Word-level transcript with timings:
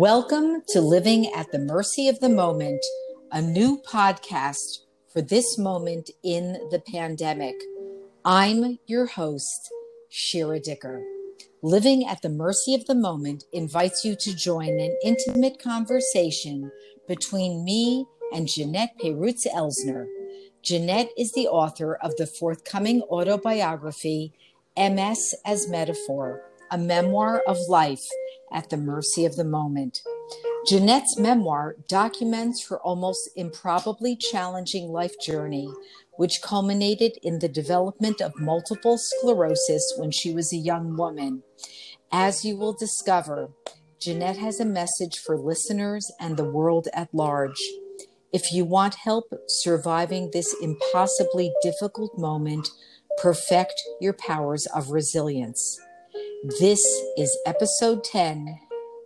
Welcome 0.00 0.62
to 0.68 0.80
Living 0.80 1.30
at 1.34 1.52
the 1.52 1.58
Mercy 1.58 2.08
of 2.08 2.20
the 2.20 2.30
Moment, 2.30 2.82
a 3.32 3.42
new 3.42 3.82
podcast 3.82 4.86
for 5.12 5.20
this 5.20 5.58
moment 5.58 6.08
in 6.24 6.54
the 6.70 6.82
pandemic. 6.90 7.54
I'm 8.24 8.78
your 8.86 9.04
host, 9.04 9.70
Shira 10.08 10.58
Dicker. 10.58 11.04
Living 11.62 12.06
at 12.06 12.22
the 12.22 12.30
Mercy 12.30 12.74
of 12.74 12.86
the 12.86 12.94
Moment 12.94 13.44
invites 13.52 14.02
you 14.02 14.16
to 14.20 14.34
join 14.34 14.80
an 14.80 14.96
intimate 15.04 15.62
conversation 15.62 16.72
between 17.06 17.62
me 17.62 18.06
and 18.32 18.48
Jeanette 18.48 18.96
Peyrutz 18.98 19.46
Elsner. 19.46 20.06
Jeanette 20.62 21.10
is 21.18 21.32
the 21.32 21.46
author 21.46 21.96
of 21.96 22.16
the 22.16 22.26
forthcoming 22.26 23.02
autobiography, 23.02 24.32
MS 24.78 25.34
as 25.44 25.68
Metaphor, 25.68 26.40
a 26.70 26.78
memoir 26.78 27.42
of 27.46 27.58
life 27.68 28.08
at 28.52 28.70
the 28.70 28.76
mercy 28.76 29.24
of 29.24 29.36
the 29.36 29.44
moment. 29.44 30.00
Jeanette's 30.66 31.18
memoir 31.18 31.76
documents 31.88 32.68
her 32.68 32.78
almost 32.80 33.30
improbably 33.34 34.14
challenging 34.14 34.88
life 34.88 35.14
journey, 35.24 35.72
which 36.18 36.42
culminated 36.42 37.12
in 37.22 37.38
the 37.38 37.48
development 37.48 38.20
of 38.20 38.38
multiple 38.38 38.98
sclerosis 38.98 39.94
when 39.96 40.10
she 40.10 40.32
was 40.32 40.52
a 40.52 40.58
young 40.58 40.96
woman. 40.96 41.42
As 42.12 42.44
you 42.44 42.56
will 42.56 42.74
discover, 42.74 43.50
Jeanette 44.00 44.36
has 44.36 44.60
a 44.60 44.64
message 44.64 45.18
for 45.18 45.38
listeners 45.38 46.10
and 46.20 46.36
the 46.36 46.50
world 46.50 46.88
at 46.92 47.14
large. 47.14 47.60
If 48.32 48.52
you 48.52 48.64
want 48.64 48.94
help 48.94 49.32
surviving 49.48 50.30
this 50.32 50.54
impossibly 50.62 51.52
difficult 51.62 52.18
moment, 52.18 52.68
perfect 53.18 53.74
your 54.00 54.12
powers 54.12 54.66
of 54.74 54.90
resilience. 54.90 55.80
This 56.42 56.80
is 57.18 57.38
episode 57.44 58.02
10 58.02 58.58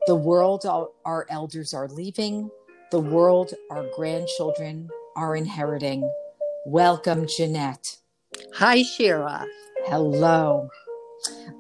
The 0.07 0.15
World 0.15 0.65
Our 1.05 1.27
Elders 1.29 1.75
Are 1.75 1.89
Leaving, 1.89 2.49
the 2.93 3.01
World 3.01 3.55
Our 3.73 3.85
Grandchildren 3.97 4.89
Are 5.17 5.35
Inheriting. 5.35 6.09
Welcome, 6.65 7.27
Jeanette. 7.27 7.97
Hi, 8.55 8.85
Shira. 8.85 9.45
Hello. 9.87 10.69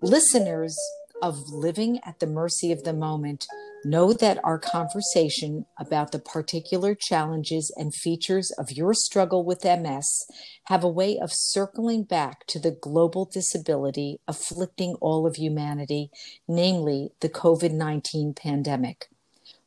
Listeners 0.00 0.78
of 1.24 1.48
Living 1.48 1.98
at 2.04 2.20
the 2.20 2.26
Mercy 2.26 2.70
of 2.70 2.84
the 2.84 2.92
Moment 2.92 3.46
Know 3.86 4.14
that 4.14 4.42
our 4.42 4.58
conversation 4.58 5.66
about 5.78 6.10
the 6.10 6.18
particular 6.18 6.94
challenges 6.94 7.70
and 7.76 7.94
features 7.94 8.50
of 8.52 8.72
your 8.72 8.94
struggle 8.94 9.44
with 9.44 9.62
MS 9.62 10.24
have 10.68 10.82
a 10.82 10.88
way 10.88 11.18
of 11.18 11.30
circling 11.34 12.04
back 12.04 12.46
to 12.46 12.58
the 12.58 12.70
global 12.70 13.26
disability 13.26 14.20
afflicting 14.26 14.94
all 15.02 15.26
of 15.26 15.36
humanity, 15.36 16.10
namely 16.48 17.10
the 17.20 17.28
COVID 17.28 17.72
19 17.72 18.32
pandemic. 18.32 19.08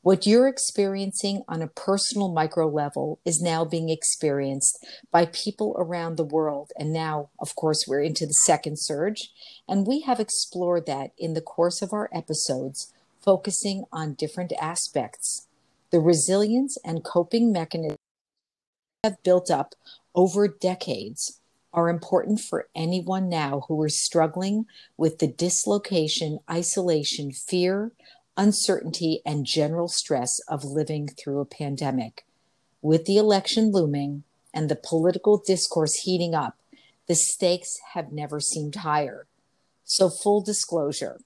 What 0.08 0.26
you're 0.26 0.48
experiencing 0.48 1.44
on 1.50 1.62
a 1.62 1.68
personal 1.68 2.30
micro 2.30 2.70
level 2.70 3.20
is 3.26 3.42
now 3.42 3.66
being 3.66 3.90
experienced 3.90 4.82
by 5.12 5.26
people 5.26 5.76
around 5.78 6.16
the 6.16 6.24
world. 6.24 6.72
And 6.80 6.94
now, 6.94 7.28
of 7.42 7.58
course, 7.58 7.84
we're 7.86 8.04
into 8.04 8.26
the 8.26 8.32
second 8.46 8.80
surge. 8.80 9.34
And 9.68 9.86
we 9.86 10.00
have 10.04 10.22
explored 10.22 10.86
that 10.86 11.12
in 11.18 11.34
the 11.34 11.42
course 11.42 11.82
of 11.82 11.92
our 11.92 12.10
episodes 12.14 12.94
focusing 13.22 13.84
on 13.92 14.14
different 14.14 14.54
aspects. 14.62 15.46
The 15.92 16.00
resilience 16.00 16.78
and 16.86 17.04
coping 17.04 17.52
mechanisms 17.52 17.98
have 19.04 19.22
built 19.24 19.52
up 19.52 19.76
over 20.16 20.48
decades 20.48 21.42
are 21.74 21.90
important 21.90 22.40
for 22.40 22.70
anyone 22.74 23.28
now 23.28 23.66
who 23.68 23.84
is 23.84 24.02
struggling 24.02 24.68
with 24.96 25.20
the 25.20 25.28
dislocation, 25.28 26.40
isolation, 26.50 27.34
fear, 27.34 27.92
uncertainty, 28.38 29.22
and 29.26 29.46
general 29.46 29.88
stress 29.88 30.40
of 30.48 30.64
living 30.64 31.08
through 31.08 31.40
a 31.40 31.46
pandemic. 31.46 32.26
With 32.82 33.06
the 33.06 33.18
election 33.18 33.72
looming 33.72 34.24
and 34.54 34.70
the 34.70 34.76
political 34.76 35.38
discourse 35.38 35.96
heating 35.96 36.34
up, 36.34 36.58
the 37.08 37.16
stakes 37.16 37.80
have 37.94 38.12
never 38.12 38.40
seemed 38.40 38.76
higher. 38.76 39.28
So, 39.84 40.10
full 40.10 40.42
disclosure, 40.42 41.20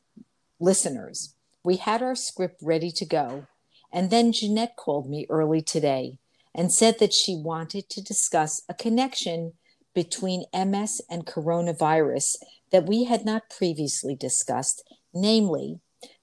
listeners, 0.60 1.36
we 1.64 1.78
had 1.78 2.02
our 2.02 2.16
script 2.16 2.62
ready 2.62 2.92
to 2.92 3.06
go, 3.06 3.48
and 3.92 4.10
then 4.10 4.32
Jeanette 4.32 4.76
called 4.78 5.10
me 5.10 5.26
early 5.30 5.62
today 5.62 6.18
and 6.56 6.72
said 6.72 7.00
that 7.00 7.14
she 7.14 7.36
wanted 7.36 7.90
to 7.90 8.02
discuss 8.02 8.62
a 8.70 8.74
connection 8.74 9.54
between 9.94 10.46
MS 10.54 11.02
and 11.10 11.26
coronavirus 11.26 12.38
that 12.72 12.86
we 12.86 13.04
had 13.06 13.26
not 13.26 13.50
previously 13.50 14.16
discussed, 14.16 14.84
namely, 15.14 15.80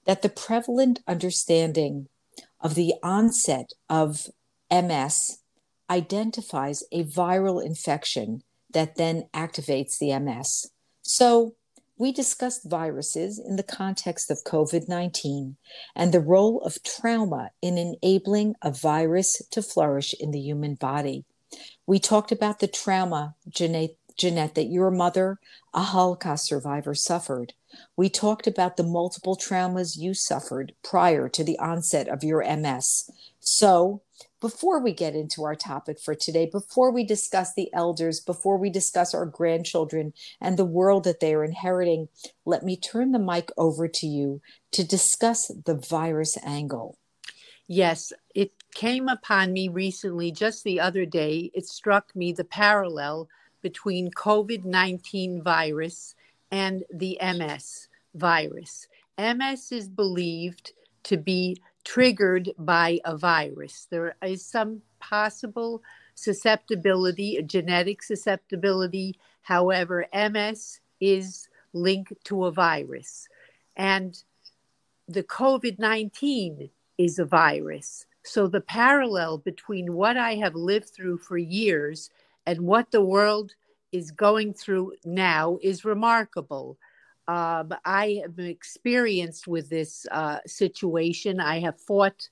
that 0.09 0.23
the 0.23 0.29
prevalent 0.29 1.01
understanding 1.07 2.07
of 2.59 2.73
the 2.73 2.95
onset 3.03 3.73
of 3.87 4.27
MS 4.71 5.37
identifies 5.87 6.83
a 6.91 7.03
viral 7.03 7.63
infection 7.63 8.41
that 8.73 8.95
then 8.95 9.29
activates 9.35 9.99
the 9.99 10.17
MS. 10.17 10.71
So, 11.03 11.53
we 11.95 12.11
discussed 12.11 12.67
viruses 12.67 13.37
in 13.37 13.55
the 13.55 13.61
context 13.61 14.31
of 14.31 14.43
COVID 14.43 14.89
19 14.89 15.57
and 15.95 16.11
the 16.11 16.19
role 16.19 16.59
of 16.61 16.81
trauma 16.81 17.51
in 17.61 17.77
enabling 17.77 18.55
a 18.63 18.71
virus 18.71 19.43
to 19.51 19.61
flourish 19.61 20.15
in 20.19 20.31
the 20.31 20.39
human 20.39 20.73
body. 20.73 21.23
We 21.85 21.99
talked 21.99 22.31
about 22.31 22.61
the 22.61 22.67
trauma, 22.67 23.35
Jeanette, 23.47 23.97
Jeanette, 24.17 24.55
that 24.55 24.71
your 24.71 24.89
mother, 24.89 25.37
a 25.71 25.83
Holocaust 25.83 26.47
survivor, 26.47 26.95
suffered. 26.95 27.53
We 27.95 28.09
talked 28.09 28.47
about 28.47 28.77
the 28.77 28.83
multiple 28.83 29.35
traumas 29.35 29.97
you 29.97 30.13
suffered 30.13 30.73
prior 30.83 31.29
to 31.29 31.43
the 31.43 31.57
onset 31.59 32.07
of 32.07 32.23
your 32.23 32.43
MS. 32.43 33.09
So, 33.39 34.01
before 34.41 34.79
we 34.79 34.93
get 34.93 35.15
into 35.15 35.43
our 35.43 35.55
topic 35.55 35.99
for 35.99 36.15
today, 36.15 36.45
before 36.45 36.91
we 36.91 37.03
discuss 37.03 37.53
the 37.53 37.69
elders, 37.73 38.21
before 38.21 38.57
we 38.57 38.69
discuss 38.69 39.13
our 39.13 39.25
grandchildren 39.25 40.13
and 40.39 40.55
the 40.55 40.65
world 40.65 41.03
that 41.03 41.19
they 41.19 41.33
are 41.33 41.43
inheriting, 41.43 42.07
let 42.45 42.63
me 42.63 42.77
turn 42.77 43.11
the 43.11 43.19
mic 43.19 43.51
over 43.57 43.87
to 43.87 44.07
you 44.07 44.41
to 44.71 44.87
discuss 44.87 45.51
the 45.65 45.75
virus 45.75 46.37
angle. 46.43 46.97
Yes, 47.67 48.13
it 48.33 48.51
came 48.73 49.09
upon 49.09 49.53
me 49.53 49.67
recently, 49.67 50.31
just 50.31 50.63
the 50.63 50.79
other 50.79 51.05
day. 51.05 51.51
It 51.53 51.67
struck 51.67 52.15
me 52.15 52.31
the 52.31 52.45
parallel 52.45 53.27
between 53.61 54.09
COVID 54.11 54.63
19 54.63 55.43
virus 55.43 56.15
and 56.51 56.83
the 56.93 57.17
MS 57.21 57.87
virus. 58.15 58.87
MS 59.17 59.71
is 59.71 59.89
believed 59.89 60.73
to 61.03 61.17
be 61.17 61.61
triggered 61.83 62.51
by 62.57 62.99
a 63.05 63.17
virus. 63.17 63.87
There 63.89 64.15
is 64.23 64.45
some 64.45 64.81
possible 64.99 65.81
susceptibility, 66.15 67.37
a 67.37 67.41
genetic 67.41 68.03
susceptibility. 68.03 69.17
However, 69.41 70.05
MS 70.13 70.81
is 70.99 71.47
linked 71.73 72.13
to 72.25 72.45
a 72.45 72.51
virus. 72.51 73.27
And 73.75 74.21
the 75.07 75.23
COVID 75.23 75.79
19 75.79 76.69
is 76.97 77.19
a 77.19 77.25
virus. 77.25 78.05
So 78.23 78.47
the 78.47 78.61
parallel 78.61 79.37
between 79.37 79.93
what 79.93 80.17
I 80.17 80.35
have 80.35 80.55
lived 80.55 80.89
through 80.89 81.17
for 81.19 81.37
years 81.37 82.09
and 82.45 82.61
what 82.61 82.91
the 82.91 83.03
world 83.03 83.53
is 83.91 84.11
going 84.11 84.53
through 84.53 84.93
now 85.05 85.57
is 85.61 85.85
remarkable. 85.85 86.77
Um, 87.27 87.73
I 87.85 88.21
am 88.23 88.35
experienced 88.39 89.47
with 89.47 89.69
this 89.69 90.07
uh, 90.11 90.39
situation. 90.47 91.39
I 91.39 91.59
have 91.59 91.79
fought 91.79 92.27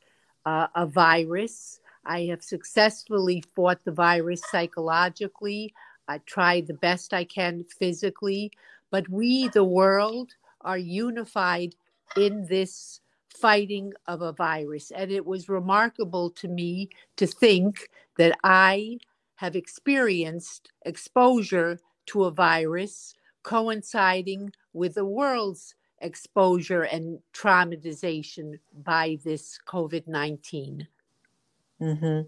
uh, 0.45 0.67
a 0.75 0.85
virus. 0.85 1.79
I 2.05 2.21
have 2.25 2.41
successfully 2.41 3.43
fought 3.55 3.83
the 3.83 3.91
virus 3.91 4.41
psychologically. 4.49 5.73
I 6.07 6.19
tried 6.19 6.67
the 6.67 6.73
best 6.73 7.13
I 7.13 7.25
can 7.25 7.65
physically. 7.79 8.51
But 8.89 9.09
we, 9.09 9.49
the 9.49 9.63
world, 9.63 10.31
are 10.61 10.77
unified 10.77 11.75
in 12.15 12.45
this 12.47 13.01
fighting 13.29 13.93
of 14.07 14.21
a 14.21 14.31
virus. 14.31 14.91
And 14.91 15.11
it 15.11 15.25
was 15.25 15.49
remarkable 15.49 16.31
to 16.31 16.47
me 16.47 16.89
to 17.17 17.27
think 17.27 17.89
that 18.17 18.37
I 18.43 18.97
have 19.37 19.55
experienced 19.55 20.71
exposure 20.85 21.79
to 22.07 22.25
a 22.25 22.31
virus 22.31 23.13
coinciding 23.43 24.51
with 24.73 24.95
the 24.95 25.05
world's 25.05 25.75
exposure 25.99 26.83
and 26.83 27.19
traumatization 27.33 28.59
by 28.83 29.17
this 29.23 29.57
COVID 29.67 30.07
19. 30.07 30.87
Mm-hmm. 31.81 32.21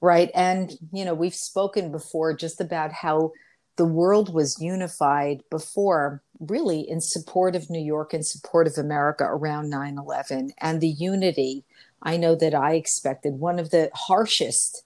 Right. 0.00 0.30
And, 0.34 0.72
you 0.92 1.04
know, 1.04 1.14
we've 1.14 1.34
spoken 1.34 1.92
before 1.92 2.34
just 2.34 2.60
about 2.60 2.92
how 2.92 3.32
the 3.76 3.84
world 3.84 4.34
was 4.34 4.60
unified 4.60 5.42
before, 5.50 6.22
really 6.40 6.80
in 6.80 7.00
support 7.00 7.54
of 7.54 7.70
New 7.70 7.82
York 7.82 8.12
and 8.12 8.26
support 8.26 8.66
of 8.66 8.76
America 8.76 9.24
around 9.24 9.70
9 9.70 9.96
11 9.98 10.50
and 10.58 10.80
the 10.80 10.88
unity. 10.88 11.64
I 12.02 12.16
know 12.16 12.34
that 12.34 12.54
I 12.54 12.74
expected 12.74 13.34
one 13.34 13.60
of 13.60 13.70
the 13.70 13.90
harshest 13.94 14.82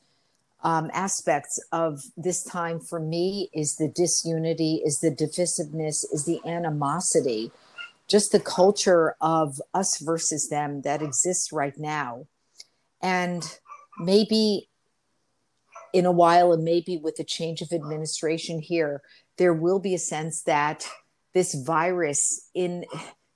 um, 0.62 0.90
aspects 0.92 1.58
of 1.72 2.02
this 2.16 2.44
time 2.44 2.80
for 2.80 3.00
me 3.00 3.50
is 3.52 3.76
the 3.76 3.88
disunity, 3.88 4.82
is 4.84 5.00
the 5.00 5.10
divisiveness, 5.10 6.04
is 6.12 6.24
the 6.24 6.40
animosity 6.46 7.50
just 8.12 8.30
the 8.30 8.40
culture 8.40 9.16
of 9.22 9.58
us 9.72 9.98
versus 9.98 10.50
them 10.50 10.82
that 10.82 11.00
exists 11.00 11.50
right 11.50 11.78
now. 11.78 12.26
And 13.00 13.42
maybe 13.98 14.68
in 15.94 16.04
a 16.04 16.12
while, 16.12 16.52
and 16.52 16.62
maybe 16.62 16.98
with 16.98 17.18
a 17.18 17.24
change 17.24 17.62
of 17.62 17.72
administration 17.72 18.60
here, 18.60 19.00
there 19.38 19.54
will 19.54 19.78
be 19.78 19.94
a 19.94 19.98
sense 19.98 20.42
that 20.42 20.86
this 21.32 21.54
virus 21.54 22.50
in 22.54 22.84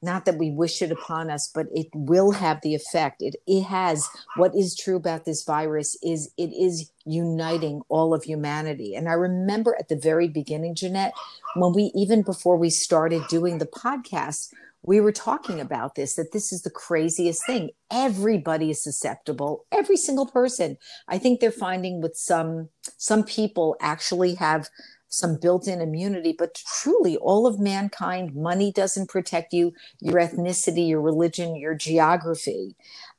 not 0.07 0.25
that 0.25 0.39
we 0.39 0.51
wish 0.51 0.81
it 0.81 0.91
upon 0.91 1.31
us 1.31 1.51
but 1.55 1.67
it 1.75 1.89
will 1.93 2.31
have 2.31 2.61
the 2.63 2.75
effect. 2.75 3.21
It, 3.21 3.37
it 3.47 3.65
has 3.65 4.09
what 4.37 4.55
is 4.55 4.75
true 4.75 4.97
about 4.97 5.27
this 5.27 5.45
virus 5.45 5.99
is 6.03 6.33
it 6.39 6.51
is 6.53 6.91
uniting 7.05 7.83
all 7.91 8.15
of 8.15 8.25
humanity. 8.25 8.95
And 8.95 9.09
i 9.09 9.13
remember 9.13 9.77
at 9.79 9.89
the 9.89 10.01
very 10.11 10.29
beginning 10.29 10.75
jeanette 10.75 11.13
when 11.57 11.75
we 11.75 11.93
even 11.95 12.23
before 12.23 12.57
we 12.57 12.71
started 12.71 13.23
doing 13.29 13.59
the 13.59 13.67
podcast 13.67 14.49
we 14.87 15.01
were 15.01 15.13
talking 15.13 15.61
about 15.61 15.97
this 15.97 16.15
that 16.15 16.33
this 16.33 16.53
is 16.53 16.63
the 16.63 16.71
craziest 16.71 17.45
thing. 17.45 17.71
Everybody 17.91 18.71
is 18.71 18.83
susceptible. 18.83 19.67
Every 19.73 19.97
single 19.97 20.27
person. 20.27 20.79
I 21.09 21.19
think 21.19 21.41
they're 21.41 21.51
finding 21.51 22.01
with 22.01 22.17
some 22.17 22.69
some 22.97 23.25
people 23.25 23.77
actually 23.81 24.35
have 24.35 24.69
some 25.17 25.37
built-in 25.37 25.81
immunity 25.81 26.35
but 26.37 26.55
truly 26.55 27.17
all 27.17 27.47
of 27.47 27.59
mankind 27.59 28.35
money 28.35 28.71
doesn't 28.71 29.09
protect 29.09 29.53
you 29.53 29.73
your 30.01 30.15
ethnicity 30.15 30.89
your 30.89 31.01
religion 31.01 31.57
your 31.57 31.75
geography 31.75 32.77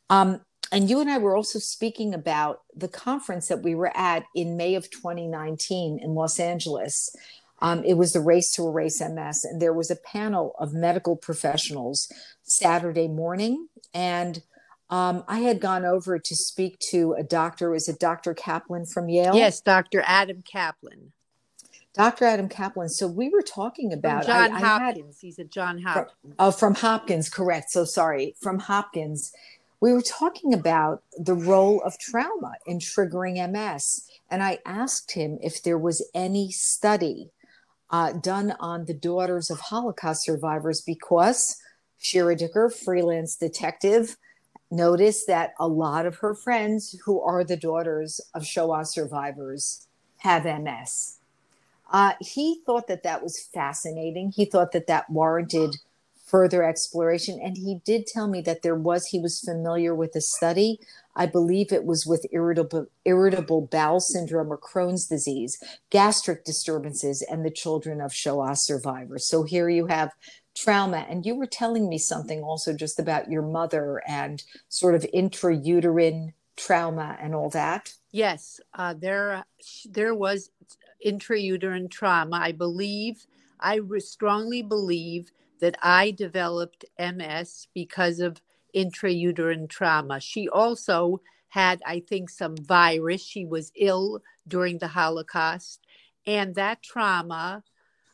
um, 0.09 0.41
and 0.71 0.89
you 0.89 0.99
and 0.99 1.09
i 1.09 1.17
were 1.17 1.35
also 1.35 1.59
speaking 1.59 2.13
about 2.13 2.61
the 2.75 2.87
conference 2.87 3.47
that 3.47 3.63
we 3.63 3.73
were 3.73 3.95
at 3.97 4.23
in 4.35 4.55
may 4.55 4.75
of 4.75 4.89
2019 4.91 5.99
in 6.01 6.13
los 6.13 6.39
angeles 6.39 7.15
um, 7.59 7.83
it 7.83 7.95
was 7.95 8.13
the 8.13 8.21
race 8.21 8.51
to 8.51 8.67
erase 8.67 9.01
ms 9.01 9.43
and 9.43 9.59
there 9.61 9.73
was 9.73 9.89
a 9.89 9.95
panel 9.95 10.55
of 10.59 10.73
medical 10.73 11.15
professionals 11.15 12.11
saturday 12.43 13.07
morning 13.07 13.67
and 13.93 14.43
um, 14.89 15.25
I 15.27 15.39
had 15.39 15.59
gone 15.59 15.83
over 15.83 16.17
to 16.17 16.35
speak 16.35 16.79
to 16.91 17.13
a 17.13 17.23
doctor. 17.23 17.69
Was 17.69 17.89
it 17.89 17.99
Dr. 17.99 18.33
Kaplan 18.33 18.85
from 18.85 19.09
Yale? 19.09 19.35
Yes, 19.35 19.59
Dr. 19.59 20.01
Adam 20.05 20.43
Kaplan. 20.49 21.11
Dr. 21.97 22.25
Adam 22.25 22.47
Kaplan. 22.47 22.89
So 22.89 23.07
we 23.07 23.29
were 23.29 23.41
talking 23.41 23.91
about 23.91 24.23
from 24.23 24.33
John 24.33 24.51
I, 24.51 24.59
Hopkins. 24.59 24.81
I 24.81 24.85
had, 24.85 25.15
He's 25.19 25.39
a 25.39 25.43
John 25.43 25.81
Hopkins. 25.81 26.35
Oh, 26.37 26.51
from 26.51 26.75
Hopkins, 26.75 27.27
correct. 27.29 27.71
So 27.71 27.85
sorry, 27.85 28.35
from 28.39 28.59
Hopkins. 28.59 29.33
We 29.79 29.93
were 29.93 30.01
talking 30.01 30.53
about 30.53 31.03
the 31.17 31.35
role 31.35 31.81
of 31.81 31.99
trauma 31.99 32.53
in 32.65 32.79
triggering 32.79 33.35
MS, 33.51 34.07
and 34.29 34.43
I 34.43 34.59
asked 34.65 35.11
him 35.11 35.37
if 35.41 35.61
there 35.61 35.77
was 35.77 36.07
any 36.15 36.51
study 36.51 37.31
uh, 37.89 38.13
done 38.13 38.55
on 38.59 38.85
the 38.85 38.93
daughters 38.93 39.49
of 39.49 39.59
Holocaust 39.59 40.23
survivors 40.23 40.81
because 40.81 41.57
Shira 41.99 42.35
Dicker, 42.35 42.69
freelance 42.69 43.35
detective, 43.35 44.17
noticed 44.69 45.27
that 45.27 45.53
a 45.59 45.67
lot 45.67 46.05
of 46.05 46.17
her 46.17 46.33
friends 46.33 46.99
who 47.05 47.21
are 47.21 47.43
the 47.43 47.57
daughters 47.57 48.19
of 48.33 48.45
Shoah 48.45 48.85
survivors 48.85 49.87
have 50.17 50.45
MS 50.45 51.16
uh, 51.91 52.13
he 52.19 52.61
thought 52.65 52.87
that 52.87 53.03
that 53.03 53.23
was 53.23 53.41
fascinating. 53.53 54.31
He 54.31 54.45
thought 54.45 54.71
that 54.71 54.87
that 54.87 55.09
warranted 55.09 55.75
further 56.25 56.63
exploration. 56.63 57.39
And 57.41 57.57
he 57.57 57.79
did 57.85 58.05
tell 58.05 58.27
me 58.27 58.41
that 58.41 58.61
there 58.61 58.75
was, 58.75 59.07
he 59.07 59.19
was 59.19 59.39
familiar 59.39 59.95
with 59.95 60.13
a 60.15 60.21
study. 60.21 60.79
I 61.15 61.25
believe 61.25 61.71
it 61.71 61.85
was 61.85 62.05
with 62.05 62.25
irritable, 62.31 62.87
irritable 63.05 63.61
bowel 63.61 64.01
syndrome 64.01 64.51
or 64.51 64.57
Crohn's 64.57 65.07
disease, 65.07 65.63
gastric 65.89 66.43
disturbances, 66.43 67.21
and 67.21 67.45
the 67.45 67.49
children 67.49 68.01
of 68.01 68.13
Shoah 68.13 68.57
survivors. 68.57 69.25
So 69.25 69.43
here 69.43 69.69
you 69.69 69.87
have 69.87 70.11
trauma. 70.53 71.05
And 71.09 71.25
you 71.25 71.33
were 71.33 71.45
telling 71.45 71.87
me 71.87 71.97
something 71.97 72.43
also 72.43 72.73
just 72.73 72.99
about 72.99 73.31
your 73.31 73.43
mother 73.43 74.01
and 74.05 74.43
sort 74.67 74.95
of 74.95 75.03
intrauterine 75.13 76.33
trauma 76.57 77.17
and 77.21 77.33
all 77.33 77.49
that. 77.51 77.93
Yes, 78.11 78.59
uh, 78.73 78.93
there 78.97 79.45
there 79.85 80.15
was 80.15 80.49
intrauterine 81.05 81.89
trauma. 81.89 82.37
I 82.37 82.51
believe, 82.51 83.25
I 83.59 83.79
strongly 83.99 84.61
believe 84.61 85.31
that 85.59 85.77
I 85.81 86.11
developed 86.11 86.85
MS 86.99 87.67
because 87.73 88.19
of 88.19 88.41
intrauterine 88.75 89.69
trauma. 89.69 90.19
She 90.19 90.47
also 90.49 91.21
had, 91.49 91.81
I 91.85 92.01
think, 92.01 92.29
some 92.29 92.55
virus. 92.57 93.23
She 93.23 93.45
was 93.45 93.71
ill 93.75 94.21
during 94.47 94.77
the 94.77 94.87
Holocaust. 94.87 95.85
And 96.25 96.55
that 96.55 96.83
trauma, 96.83 97.63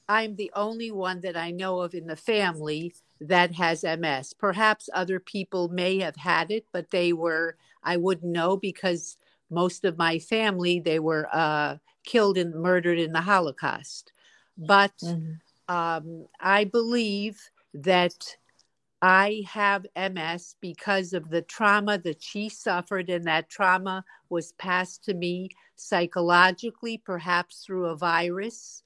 I'm 0.07 0.35
the 0.35 0.51
only 0.55 0.91
one 0.91 1.21
that 1.21 1.35
I 1.35 1.51
know 1.51 1.79
of 1.81 1.93
in 1.93 2.07
the 2.07 2.15
family 2.15 2.93
that 3.19 3.53
has 3.55 3.83
MS. 3.83 4.33
Perhaps 4.33 4.89
other 4.93 5.19
people 5.19 5.69
may 5.69 5.99
have 5.99 6.15
had 6.15 6.51
it, 6.51 6.65
but 6.71 6.91
they 6.91 7.13
were, 7.13 7.57
I 7.83 7.97
wouldn't 7.97 8.31
know 8.31 8.57
because 8.57 9.17
most 9.49 9.85
of 9.85 9.97
my 9.97 10.19
family, 10.19 10.79
they 10.79 10.99
were 10.99 11.27
uh, 11.33 11.77
killed 12.03 12.37
and 12.37 12.53
murdered 12.55 12.99
in 12.99 13.13
the 13.13 13.21
Holocaust. 13.21 14.11
But 14.57 14.97
mm-hmm. 15.03 15.73
um, 15.73 16.27
I 16.39 16.65
believe 16.65 17.39
that 17.73 18.37
I 19.01 19.43
have 19.49 19.85
MS 19.97 20.55
because 20.61 21.11
of 21.13 21.29
the 21.29 21.41
trauma 21.41 21.97
that 21.99 22.23
she 22.23 22.47
suffered, 22.47 23.09
and 23.09 23.25
that 23.25 23.49
trauma 23.49 24.05
was 24.29 24.53
passed 24.53 25.03
to 25.05 25.13
me 25.13 25.49
psychologically, 25.75 26.97
perhaps 26.97 27.65
through 27.65 27.87
a 27.87 27.97
virus. 27.97 28.81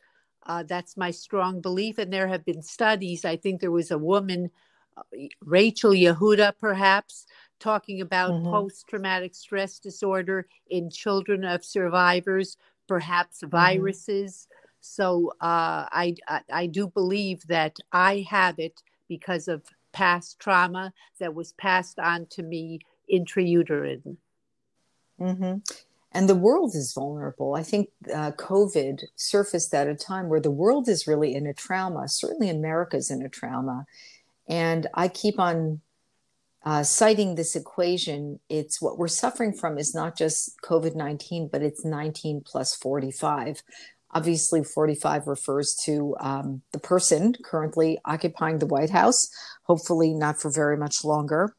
Uh, 0.45 0.63
that's 0.63 0.97
my 0.97 1.11
strong 1.11 1.61
belief. 1.61 1.97
And 1.97 2.11
there 2.11 2.27
have 2.27 2.45
been 2.45 2.63
studies. 2.63 3.25
I 3.25 3.35
think 3.35 3.59
there 3.59 3.69
was 3.69 3.91
a 3.91 3.97
woman, 3.97 4.49
uh, 4.97 5.03
Rachel 5.41 5.91
Yehuda, 5.91 6.53
perhaps, 6.59 7.27
talking 7.59 8.01
about 8.01 8.31
mm-hmm. 8.31 8.49
post 8.49 8.85
traumatic 8.87 9.35
stress 9.35 9.77
disorder 9.77 10.47
in 10.69 10.89
children 10.89 11.43
of 11.43 11.65
survivors 11.65 12.57
perhaps 12.87 13.37
mm-hmm. 13.37 13.49
viruses. 13.49 14.47
Mm-hmm. 14.49 14.63
So 14.81 15.33
uh, 15.41 15.85
I, 15.91 16.15
I, 16.27 16.41
I 16.51 16.65
do 16.67 16.87
believe 16.87 17.45
that 17.47 17.77
I 17.91 18.25
have 18.29 18.59
it 18.59 18.81
because 19.07 19.47
of 19.47 19.63
past 19.91 20.39
trauma 20.39 20.93
that 21.19 21.33
was 21.33 21.53
passed 21.53 21.99
on 21.99 22.27
to 22.27 22.43
me 22.43 22.79
intrauterine. 23.11 24.17
Mm-hmm. 25.19 25.57
And 26.11 26.29
the 26.29 26.35
world 26.35 26.73
is 26.73 26.93
vulnerable. 26.93 27.55
I 27.55 27.63
think 27.63 27.89
uh, 28.13 28.31
COVID 28.31 29.01
surfaced 29.15 29.73
at 29.73 29.87
a 29.87 29.95
time 29.95 30.29
where 30.29 30.39
the 30.39 30.51
world 30.51 30.87
is 30.87 31.07
really 31.07 31.35
in 31.35 31.45
a 31.45 31.53
trauma. 31.53 32.07
Certainly, 32.07 32.49
America's 32.49 33.11
in 33.11 33.21
a 33.21 33.29
trauma. 33.29 33.85
And 34.47 34.87
I 34.93 35.09
keep 35.09 35.39
on 35.39 35.81
uh, 36.67 36.83
citing 36.83 37.35
this 37.35 37.55
equation, 37.55 38.41
it's 38.49 38.81
what 38.81 38.97
we're 38.97 39.07
suffering 39.07 39.53
from 39.53 39.77
is 39.77 39.95
not 39.95 40.17
just 40.17 40.53
COVID 40.65 40.95
19, 40.95 41.47
but 41.49 41.63
it's 41.63 41.85
19 41.85 42.41
plus 42.45 42.75
45. 42.75 43.63
Obviously, 44.11 44.65
45 44.65 45.27
refers 45.27 45.77
to 45.85 46.17
um, 46.19 46.63
the 46.73 46.79
person 46.79 47.35
currently 47.41 47.99
occupying 48.03 48.59
the 48.59 48.65
White 48.65 48.89
House, 48.89 49.29
hopefully 49.63 50.13
not 50.13 50.41
for 50.41 50.51
very 50.51 50.75
much 50.75 51.05
longer. 51.05 51.55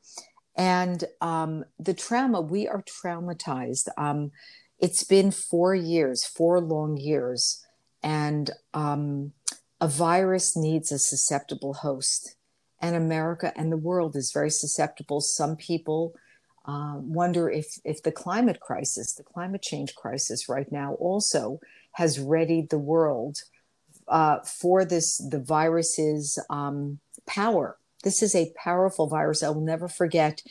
And 0.58 1.02
um, 1.22 1.64
the 1.78 1.94
trauma, 1.94 2.42
we 2.42 2.68
are 2.68 2.82
traumatized. 2.82 3.88
Um, 3.96 4.30
it's 4.78 5.04
been 5.04 5.30
four 5.30 5.74
years, 5.74 6.26
four 6.26 6.60
long 6.60 6.98
years, 6.98 7.64
and 8.02 8.50
um, 8.74 9.32
a 9.80 9.88
virus 9.88 10.54
needs 10.54 10.92
a 10.92 10.98
susceptible 10.98 11.72
host 11.72 12.34
and 12.80 12.94
America 12.96 13.52
and 13.56 13.72
the 13.72 13.76
world 13.76 14.16
is 14.16 14.32
very 14.32 14.50
susceptible. 14.50 15.20
Some 15.20 15.56
people 15.56 16.14
uh, 16.66 16.94
wonder 16.96 17.50
if 17.50 17.78
if 17.84 18.02
the 18.02 18.12
climate 18.12 18.60
crisis, 18.60 19.14
the 19.14 19.22
climate 19.22 19.62
change 19.62 19.94
crisis 19.94 20.48
right 20.48 20.70
now, 20.70 20.94
also 20.94 21.60
has 21.92 22.20
readied 22.20 22.70
the 22.70 22.78
world 22.78 23.42
uh, 24.06 24.40
for 24.40 24.84
this 24.84 25.18
the 25.18 25.40
virus's 25.40 26.38
um, 26.50 26.98
power. 27.26 27.76
This 28.04 28.22
is 28.22 28.34
a 28.34 28.52
powerful 28.56 29.08
virus. 29.08 29.42
I 29.42 29.48
will 29.48 29.60
never 29.60 29.88
forget 29.88 30.42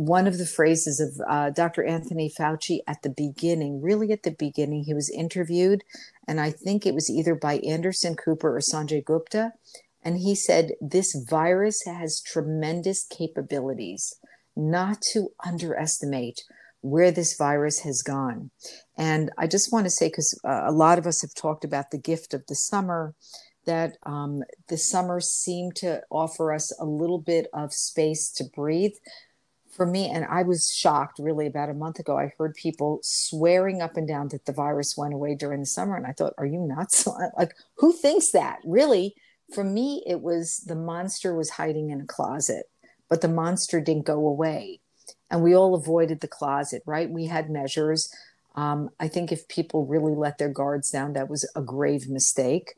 one 0.00 0.26
of 0.26 0.38
the 0.38 0.46
phrases 0.46 1.00
of 1.00 1.20
uh, 1.28 1.50
Dr. 1.50 1.84
Anthony 1.84 2.30
Fauci 2.30 2.80
at 2.86 3.02
the 3.02 3.10
beginning, 3.10 3.82
really 3.82 4.12
at 4.12 4.22
the 4.22 4.30
beginning, 4.30 4.84
he 4.84 4.94
was 4.94 5.10
interviewed, 5.10 5.84
and 6.26 6.40
I 6.40 6.50
think 6.50 6.86
it 6.86 6.94
was 6.94 7.10
either 7.10 7.34
by 7.34 7.58
Anderson 7.58 8.16
Cooper 8.16 8.56
or 8.56 8.60
Sanjay 8.60 9.04
Gupta, 9.04 9.52
and 10.02 10.18
he 10.18 10.34
said, 10.34 10.72
This 10.80 11.14
virus 11.28 11.84
has 11.84 12.20
tremendous 12.20 13.04
capabilities, 13.04 14.16
not 14.56 15.02
to 15.12 15.28
underestimate 15.44 16.44
where 16.82 17.10
this 17.10 17.36
virus 17.36 17.80
has 17.80 18.02
gone. 18.02 18.50
And 18.96 19.30
I 19.36 19.46
just 19.46 19.72
want 19.72 19.84
to 19.84 19.90
say, 19.90 20.08
because 20.08 20.38
uh, 20.44 20.62
a 20.64 20.72
lot 20.72 20.98
of 20.98 21.06
us 21.06 21.20
have 21.20 21.34
talked 21.34 21.64
about 21.64 21.90
the 21.90 21.98
gift 21.98 22.32
of 22.32 22.46
the 22.46 22.54
summer, 22.54 23.14
that 23.66 23.98
um, 24.04 24.42
the 24.68 24.78
summer 24.78 25.20
seemed 25.20 25.76
to 25.76 26.02
offer 26.10 26.52
us 26.52 26.72
a 26.80 26.84
little 26.84 27.18
bit 27.18 27.46
of 27.52 27.72
space 27.72 28.30
to 28.32 28.44
breathe. 28.44 28.94
For 29.70 29.86
me, 29.86 30.10
and 30.10 30.24
I 30.24 30.42
was 30.42 30.74
shocked 30.74 31.18
really 31.18 31.46
about 31.46 31.70
a 31.70 31.74
month 31.74 31.98
ago. 32.00 32.18
I 32.18 32.32
heard 32.36 32.54
people 32.54 32.98
swearing 33.02 33.80
up 33.80 33.96
and 33.96 34.08
down 34.08 34.28
that 34.28 34.44
the 34.44 34.52
virus 34.52 34.96
went 34.96 35.14
away 35.14 35.34
during 35.34 35.60
the 35.60 35.66
summer. 35.66 35.96
And 35.96 36.06
I 36.06 36.12
thought, 36.12 36.34
are 36.38 36.46
you 36.46 36.58
nuts? 36.58 37.06
like, 37.38 37.54
who 37.76 37.92
thinks 37.92 38.32
that? 38.32 38.58
Really? 38.64 39.14
For 39.52 39.64
me, 39.64 40.02
it 40.06 40.20
was 40.20 40.58
the 40.58 40.74
monster 40.74 41.34
was 41.34 41.50
hiding 41.50 41.90
in 41.90 42.00
a 42.00 42.06
closet, 42.06 42.68
but 43.08 43.20
the 43.20 43.28
monster 43.28 43.80
didn't 43.80 44.06
go 44.06 44.26
away. 44.26 44.80
And 45.30 45.42
we 45.42 45.54
all 45.54 45.74
avoided 45.74 46.20
the 46.20 46.28
closet, 46.28 46.82
right? 46.86 47.10
We 47.10 47.26
had 47.26 47.50
measures. 47.50 48.12
Um, 48.56 48.90
I 48.98 49.08
think 49.08 49.30
if 49.30 49.48
people 49.48 49.86
really 49.86 50.14
let 50.14 50.38
their 50.38 50.48
guards 50.48 50.90
down, 50.90 51.12
that 51.12 51.28
was 51.28 51.48
a 51.54 51.62
grave 51.62 52.08
mistake. 52.08 52.74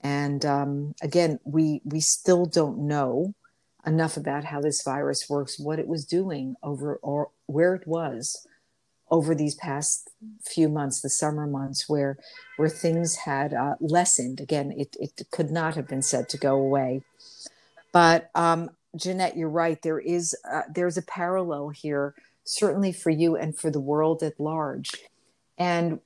And 0.00 0.44
um, 0.44 0.94
again, 1.00 1.38
we 1.44 1.80
we 1.84 2.00
still 2.00 2.44
don't 2.44 2.78
know 2.78 3.34
enough 3.86 4.16
about 4.16 4.44
how 4.44 4.60
this 4.60 4.82
virus 4.82 5.28
works, 5.28 5.58
what 5.58 5.78
it 5.78 5.86
was 5.86 6.04
doing 6.04 6.56
over 6.62 6.96
or 7.02 7.30
where 7.46 7.74
it 7.74 7.86
was 7.86 8.46
over 9.12 9.34
these 9.34 9.54
past 9.54 10.10
few 10.42 10.70
months, 10.70 11.02
the 11.02 11.10
summer 11.10 11.46
months, 11.46 11.88
where 11.88 12.18
where 12.56 12.70
things 12.70 13.14
had 13.16 13.52
uh, 13.52 13.74
lessened. 13.78 14.40
Again, 14.40 14.72
it 14.72 14.96
it 14.98 15.20
could 15.30 15.50
not 15.50 15.76
have 15.76 15.86
been 15.86 16.02
said 16.02 16.28
to 16.30 16.38
go 16.38 16.56
away. 16.56 17.02
But 17.92 18.30
um, 18.34 18.70
Jeanette, 18.96 19.36
you're 19.36 19.50
right. 19.50 19.80
There 19.82 20.00
is 20.00 20.34
uh, 20.50 20.62
there's 20.74 20.96
a 20.96 21.02
parallel 21.02 21.68
here, 21.68 22.14
certainly 22.44 22.90
for 22.90 23.10
you 23.10 23.36
and 23.36 23.56
for 23.56 23.70
the 23.70 23.80
world 23.80 24.22
at 24.22 24.40
large. 24.40 24.90
And 25.58 26.00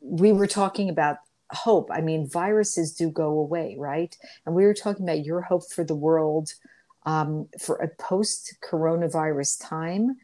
we 0.00 0.32
were 0.32 0.48
talking 0.48 0.90
about 0.90 1.18
hope. 1.52 1.90
I 1.92 2.00
mean, 2.00 2.28
viruses 2.28 2.92
do 2.92 3.08
go 3.08 3.38
away, 3.38 3.76
right? 3.78 4.16
And 4.44 4.56
we 4.56 4.64
were 4.64 4.74
talking 4.74 5.04
about 5.04 5.24
your 5.24 5.42
hope 5.42 5.70
for 5.70 5.84
the 5.84 5.94
world 5.94 6.54
um, 7.06 7.46
for 7.60 7.76
a 7.76 7.88
post 7.88 8.56
coronavirus 8.68 9.64
time 9.64 10.16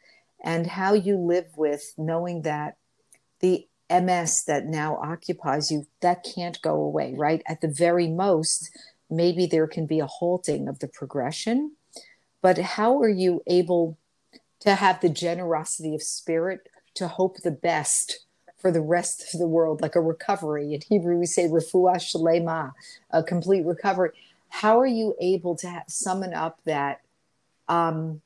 and 0.46 0.68
how 0.68 0.94
you 0.94 1.18
live 1.18 1.48
with 1.56 1.92
knowing 1.98 2.42
that 2.42 2.76
the 3.40 3.66
MS 3.90 4.44
that 4.44 4.64
now 4.64 4.96
occupies 4.96 5.72
you, 5.72 5.86
that 6.00 6.24
can't 6.24 6.62
go 6.62 6.76
away, 6.76 7.14
right? 7.18 7.42
At 7.48 7.60
the 7.60 7.68
very 7.68 8.06
most, 8.08 8.70
maybe 9.10 9.46
there 9.46 9.66
can 9.66 9.86
be 9.86 9.98
a 9.98 10.06
halting 10.06 10.68
of 10.68 10.78
the 10.78 10.86
progression. 10.86 11.72
But 12.42 12.58
how 12.58 13.00
are 13.00 13.08
you 13.08 13.42
able 13.48 13.98
to 14.60 14.76
have 14.76 15.00
the 15.00 15.08
generosity 15.08 15.96
of 15.96 16.02
spirit 16.02 16.68
to 16.94 17.08
hope 17.08 17.38
the 17.38 17.50
best 17.50 18.20
for 18.56 18.70
the 18.70 18.80
rest 18.80 19.34
of 19.34 19.40
the 19.40 19.48
world, 19.48 19.82
like 19.82 19.96
a 19.96 20.00
recovery? 20.00 20.74
In 20.74 20.80
Hebrew, 20.88 21.16
we 21.16 21.26
say 21.26 21.48
refuah 21.48 21.96
shlema, 21.96 22.72
a 23.10 23.24
complete 23.24 23.66
recovery. 23.66 24.10
How 24.48 24.78
are 24.78 24.86
you 24.86 25.16
able 25.20 25.56
to 25.56 25.82
summon 25.88 26.34
up 26.34 26.60
that 26.66 27.00
um, 27.68 28.22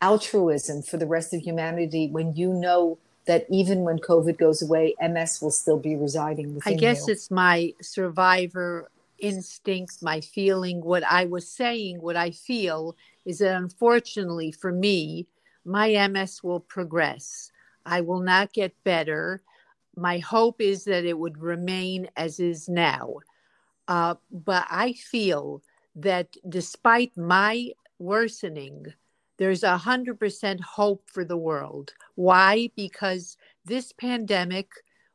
altruism 0.00 0.82
for 0.82 0.96
the 0.96 1.06
rest 1.06 1.34
of 1.34 1.42
humanity 1.42 2.08
when 2.08 2.34
you 2.34 2.52
know 2.52 2.98
that 3.26 3.46
even 3.50 3.80
when 3.80 3.98
COVID 3.98 4.38
goes 4.38 4.62
away, 4.62 4.94
MS 5.00 5.40
will 5.40 5.50
still 5.50 5.78
be 5.78 5.94
residing 5.94 6.54
within 6.54 6.72
I 6.72 6.76
guess 6.76 7.06
you? 7.06 7.12
it's 7.12 7.30
my 7.30 7.74
survivor 7.80 8.90
instinct, 9.18 10.02
my 10.02 10.20
feeling. 10.20 10.80
What 10.82 11.04
I 11.04 11.26
was 11.26 11.48
saying, 11.48 12.00
what 12.00 12.16
I 12.16 12.30
feel 12.30 12.96
is 13.24 13.38
that 13.38 13.56
unfortunately 13.56 14.52
for 14.52 14.72
me, 14.72 15.26
my 15.64 16.08
MS 16.08 16.42
will 16.42 16.60
progress. 16.60 17.52
I 17.84 18.00
will 18.00 18.20
not 18.20 18.52
get 18.52 18.74
better. 18.84 19.42
My 19.96 20.18
hope 20.18 20.60
is 20.60 20.84
that 20.84 21.04
it 21.04 21.18
would 21.18 21.38
remain 21.38 22.08
as 22.16 22.40
is 22.40 22.68
now. 22.68 23.16
Uh, 23.86 24.14
but 24.30 24.66
I 24.70 24.94
feel 24.94 25.62
that 25.96 26.36
despite 26.48 27.16
my 27.16 27.70
worsening, 27.98 28.86
there's 29.40 29.62
a 29.62 29.78
hundred 29.78 30.20
percent 30.20 30.60
hope 30.60 31.02
for 31.06 31.24
the 31.24 31.36
world. 31.36 31.94
Why? 32.14 32.68
Because 32.76 33.38
this 33.64 33.90
pandemic 33.90 34.68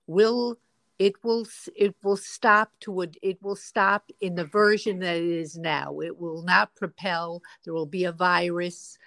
will 0.08 0.58
it 0.98 1.14
will 1.24 1.46
it 1.76 1.96
will 2.02 2.18
stop 2.18 2.72
to 2.80 3.04
a, 3.04 3.08
it 3.22 3.38
will 3.44 3.56
stop 3.56 4.10
in 4.22 4.34
the 4.34 4.46
version 4.46 4.98
that 5.00 5.18
it 5.18 5.26
is 5.26 5.60
now. 5.60 6.00
It 6.00 6.20
will 6.20 6.42
not 6.42 6.76
propel. 6.76 7.44
There 7.64 7.74
will 7.76 7.86
be 7.86 8.06
a 8.06 8.12
virus. 8.12 8.98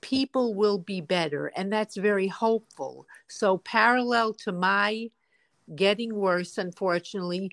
People 0.00 0.54
will 0.54 0.78
be 0.78 1.02
better, 1.02 1.48
and 1.56 1.70
that's 1.70 1.98
very 1.98 2.28
hopeful. 2.28 3.06
So 3.28 3.58
parallel 3.58 4.32
to 4.44 4.52
my 4.52 5.10
getting 5.76 6.14
worse, 6.14 6.56
unfortunately, 6.56 7.50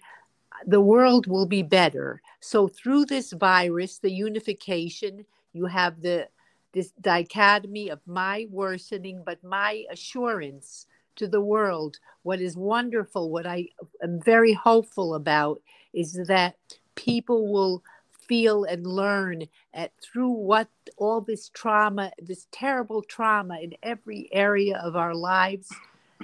the 0.66 0.82
world 0.82 1.28
will 1.28 1.46
be 1.46 1.64
better. 1.64 2.22
So 2.40 2.70
through 2.70 3.06
this 3.06 3.34
virus, 3.34 3.98
the 3.98 4.12
unification, 4.12 5.26
you 5.52 5.66
have 5.66 6.02
the 6.02 6.30
this 6.74 6.92
dichotomy 7.02 7.90
of 7.90 8.00
my 8.06 8.48
worsening, 8.50 9.24
but 9.26 9.44
my 9.44 9.84
assurance 9.92 10.88
to 11.16 11.28
the 11.28 11.42
world. 11.42 12.00
What 12.24 12.40
is 12.40 12.56
wonderful, 12.56 13.30
what 13.30 13.46
I 13.46 13.68
am 14.02 14.22
very 14.22 14.54
hopeful 14.54 15.16
about, 15.16 15.62
is 15.94 16.14
that 16.28 16.56
people 16.96 17.52
will 17.52 17.84
feel 18.12 18.64
and 18.64 18.88
learn 18.88 19.44
at, 19.74 19.92
through 20.02 20.32
what 20.32 20.70
all 20.98 21.20
this 21.20 21.50
trauma, 21.50 22.12
this 22.22 22.48
terrible 22.52 23.02
trauma 23.02 23.60
in 23.60 23.74
every 23.84 24.30
area 24.32 24.78
of 24.78 24.96
our 24.96 25.14
lives, 25.14 25.70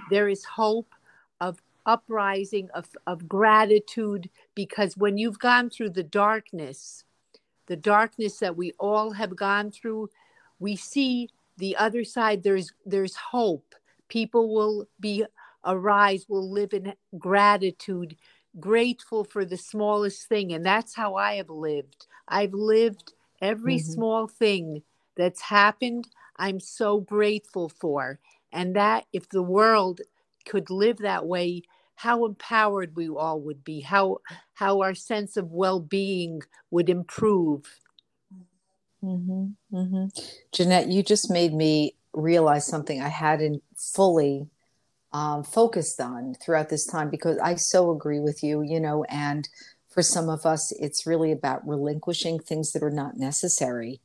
there 0.10 0.30
is 0.30 0.46
hope 0.46 0.94
of 1.42 1.62
uprising, 1.86 2.70
of, 2.74 2.88
of 3.08 3.28
gratitude, 3.28 4.30
because 4.56 4.96
when 4.96 5.18
you've 5.18 5.40
gone 5.40 5.70
through 5.70 5.90
the 5.90 6.04
darkness, 6.04 7.04
the 7.68 7.76
darkness 7.76 8.40
that 8.40 8.56
we 8.56 8.72
all 8.80 9.12
have 9.12 9.36
gone 9.36 9.72
through, 9.72 10.10
we 10.60 10.76
see 10.76 11.30
the 11.58 11.76
other 11.76 12.04
side 12.04 12.44
there's 12.44 12.72
there's 12.86 13.16
hope. 13.16 13.76
People 14.10 14.54
will 14.54 14.88
be 15.00 15.26
arise 15.66 16.26
will 16.30 16.50
live 16.50 16.74
in 16.74 16.94
gratitude 17.18 18.16
grateful 18.60 19.24
for 19.24 19.46
the 19.46 19.58
smallest 19.58 20.28
thing. 20.28 20.54
And 20.54 20.66
that's 20.66 20.96
how 20.96 21.16
i 21.16 21.36
have 21.36 21.50
lived. 21.50 22.08
I've 22.28 22.54
lived 22.54 23.14
every 23.42 23.76
mm-hmm. 23.76 23.92
small 23.92 24.28
thing 24.28 24.82
that's 25.16 25.42
happened 25.42 26.08
i'm 26.38 26.60
so 26.60 27.00
grateful 27.00 27.70
for. 27.70 28.20
And 28.52 28.76
that 28.76 29.06
if 29.14 29.30
the 29.30 29.44
world 29.44 30.02
could 30.46 30.70
live 30.70 30.98
that 31.00 31.26
way 31.26 31.64
how 31.98 32.26
empowered 32.26 32.96
we 32.96 33.10
all 33.10 33.42
would 33.42 33.64
be. 33.64 33.82
How 33.82 34.20
how 34.54 34.82
our 34.82 34.94
sense 34.94 35.36
of 35.36 35.52
well-being 35.52 36.44
would 36.70 36.90
improve 36.90 37.64
Mm-hmm, 39.04 39.76
mm-hmm. 39.76 40.06
Jeanette, 40.52 40.88
you 40.88 41.04
just 41.04 41.30
made 41.30 41.54
me 41.54 41.96
realize 42.14 42.66
something 42.66 43.02
I 43.02 43.10
hadn't 43.10 43.64
fully 43.76 44.48
um, 45.14 45.44
focused 45.44 46.02
on 46.02 46.36
throughout 46.36 46.70
this 46.70 46.86
time 46.86 47.10
because 47.10 47.38
I 47.40 47.56
so 47.56 47.92
agree 47.92 48.20
with 48.20 48.44
you, 48.44 48.62
you 48.62 48.80
know, 48.80 49.04
and 49.06 49.48
for 49.90 50.02
some 50.02 50.30
of 50.30 50.46
us, 50.46 50.72
it's 50.80 51.08
really 51.08 51.32
about 51.32 51.68
relinquishing 51.68 52.40
things 52.40 52.72
that 52.72 52.84
are 52.84 52.92
not 52.92 53.18
necessary. 53.18 54.00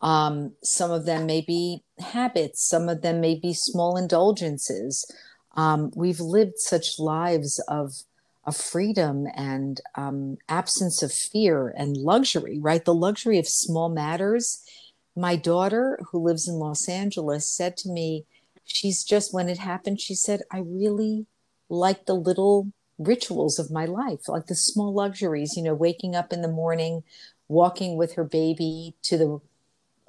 Um, 0.00 0.52
some 0.62 0.90
of 0.90 1.06
them 1.06 1.26
may 1.26 1.40
be 1.40 1.82
habits, 1.98 2.66
some 2.66 2.88
of 2.88 3.02
them 3.02 3.20
may 3.20 3.34
be 3.34 3.52
small 3.52 3.96
indulgences. 3.96 5.10
Um, 5.56 5.92
we've 5.94 6.20
lived 6.20 6.58
such 6.58 6.98
lives 6.98 7.58
of 7.68 7.92
of 8.46 8.56
freedom 8.56 9.26
and 9.34 9.80
um, 9.94 10.36
absence 10.48 11.02
of 11.02 11.12
fear 11.12 11.74
and 11.76 11.96
luxury, 11.96 12.58
right? 12.58 12.84
The 12.84 12.94
luxury 12.94 13.38
of 13.38 13.48
small 13.48 13.88
matters. 13.88 14.62
My 15.16 15.36
daughter, 15.36 15.98
who 16.10 16.22
lives 16.22 16.48
in 16.48 16.54
Los 16.54 16.88
Angeles, 16.88 17.46
said 17.46 17.76
to 17.78 17.88
me, 17.88 18.24
she's 18.64 19.04
just, 19.04 19.32
when 19.32 19.48
it 19.48 19.58
happened, 19.58 20.00
she 20.00 20.14
said, 20.14 20.42
I 20.50 20.58
really 20.58 21.26
like 21.68 22.06
the 22.06 22.14
little 22.14 22.72
rituals 22.98 23.58
of 23.58 23.70
my 23.70 23.84
life, 23.86 24.28
like 24.28 24.46
the 24.46 24.54
small 24.54 24.92
luxuries, 24.92 25.56
you 25.56 25.62
know, 25.62 25.74
waking 25.74 26.14
up 26.14 26.32
in 26.32 26.42
the 26.42 26.48
morning, 26.48 27.02
walking 27.48 27.96
with 27.96 28.14
her 28.14 28.24
baby 28.24 28.94
to 29.02 29.18
the 29.18 29.40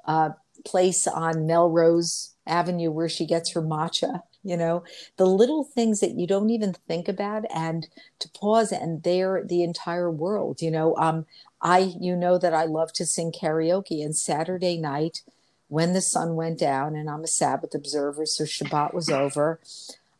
uh, 0.04 0.30
place 0.64 1.06
on 1.06 1.46
Melrose 1.46 2.34
Avenue 2.46 2.90
where 2.90 3.08
she 3.08 3.26
gets 3.26 3.52
her 3.52 3.62
matcha 3.62 4.22
you 4.46 4.56
know 4.56 4.84
the 5.16 5.26
little 5.26 5.64
things 5.64 6.00
that 6.00 6.12
you 6.12 6.26
don't 6.26 6.50
even 6.50 6.72
think 6.72 7.08
about 7.08 7.44
and 7.54 7.88
to 8.18 8.28
pause 8.30 8.72
and 8.72 9.02
they're 9.02 9.42
the 9.44 9.62
entire 9.62 10.10
world 10.10 10.62
you 10.62 10.70
know 10.70 10.96
um 10.96 11.26
i 11.60 11.78
you 12.00 12.14
know 12.14 12.38
that 12.38 12.54
i 12.54 12.64
love 12.64 12.92
to 12.92 13.04
sing 13.04 13.32
karaoke 13.32 14.04
and 14.04 14.16
saturday 14.16 14.76
night 14.76 15.22
when 15.68 15.92
the 15.92 16.00
sun 16.00 16.36
went 16.36 16.58
down 16.58 16.94
and 16.94 17.10
i'm 17.10 17.24
a 17.24 17.28
sabbath 17.28 17.74
observer 17.74 18.24
so 18.24 18.44
shabbat 18.44 18.94
was 18.94 19.10
over 19.10 19.60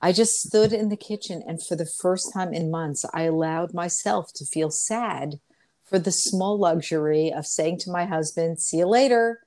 i 0.03 0.13
just 0.13 0.41
stood 0.41 0.73
in 0.73 0.89
the 0.89 0.97
kitchen 0.97 1.43
and 1.47 1.65
for 1.65 1.77
the 1.77 1.87
first 1.87 2.33
time 2.33 2.53
in 2.53 2.71
months 2.71 3.05
i 3.15 3.23
allowed 3.23 3.73
myself 3.73 4.33
to 4.33 4.45
feel 4.45 4.71
sad 4.71 5.39
for 5.85 6.01
the 6.01 6.11
small 6.11 6.59
luxury 6.59 7.33
of 7.33 7.47
saying 7.47 7.79
to 7.79 7.91
my 7.91 8.05
husband 8.05 8.59
see 8.59 8.79
you 8.79 8.87
later 8.87 9.46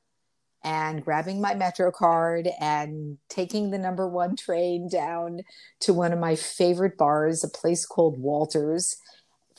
and 0.64 1.04
grabbing 1.04 1.42
my 1.42 1.56
Metro 1.56 1.92
card 1.92 2.50
and 2.60 3.18
taking 3.30 3.72
the 3.72 3.78
number 3.78 4.08
one 4.08 4.36
train 4.36 4.90
down 4.90 5.42
to 5.82 5.94
one 5.94 6.12
of 6.12 6.20
my 6.20 6.36
favorite 6.36 6.98
bars, 6.98 7.44
a 7.44 7.50
place 7.50 7.86
called 7.86 8.20
Walters, 8.20 8.98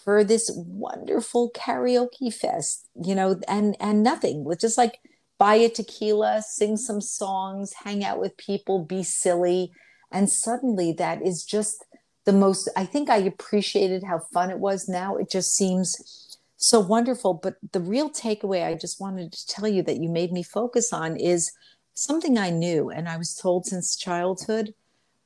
for 0.03 0.25
this 0.25 0.51
wonderful 0.55 1.51
karaoke 1.51 2.33
fest, 2.33 2.89
you 3.03 3.15
know, 3.15 3.41
and 3.49 3.77
and 3.81 4.03
nothing. 4.03 4.47
Just 4.59 4.79
like 4.79 5.01
buy 5.39 5.55
a 5.55 5.69
tequila, 5.69 6.43
sing 6.43 6.77
some 6.77 7.01
songs, 7.01 7.73
hang 7.85 8.05
out 8.05 8.21
with 8.21 8.37
people, 8.37 8.85
be 8.85 9.03
silly. 9.03 9.73
And 10.13 10.29
suddenly 10.29 10.93
that 10.93 11.23
is 11.23 11.45
just 11.45 11.85
the 12.25 12.33
most 12.33 12.69
I 12.77 12.85
think 12.85 13.09
I 13.09 13.19
appreciated 13.19 14.05
how 14.05 14.21
fun 14.33 14.51
it 14.51 14.59
was. 14.59 14.89
Now 14.89 15.17
it 15.17 15.31
just 15.31 15.55
seems 15.55 16.30
so 16.61 16.79
wonderful. 16.79 17.35
But 17.35 17.57
the 17.73 17.81
real 17.81 18.11
takeaway 18.11 18.65
I 18.65 18.75
just 18.75 19.01
wanted 19.01 19.33
to 19.33 19.47
tell 19.47 19.67
you 19.67 19.83
that 19.83 20.01
you 20.01 20.09
made 20.09 20.31
me 20.31 20.43
focus 20.43 20.93
on 20.93 21.17
is 21.17 21.53
something 21.95 22.39
I 22.39 22.51
knew 22.51 22.91
and 22.91 23.09
I 23.09 23.17
was 23.17 23.35
told 23.35 23.67
since 23.67 23.97
childhood, 23.97 24.75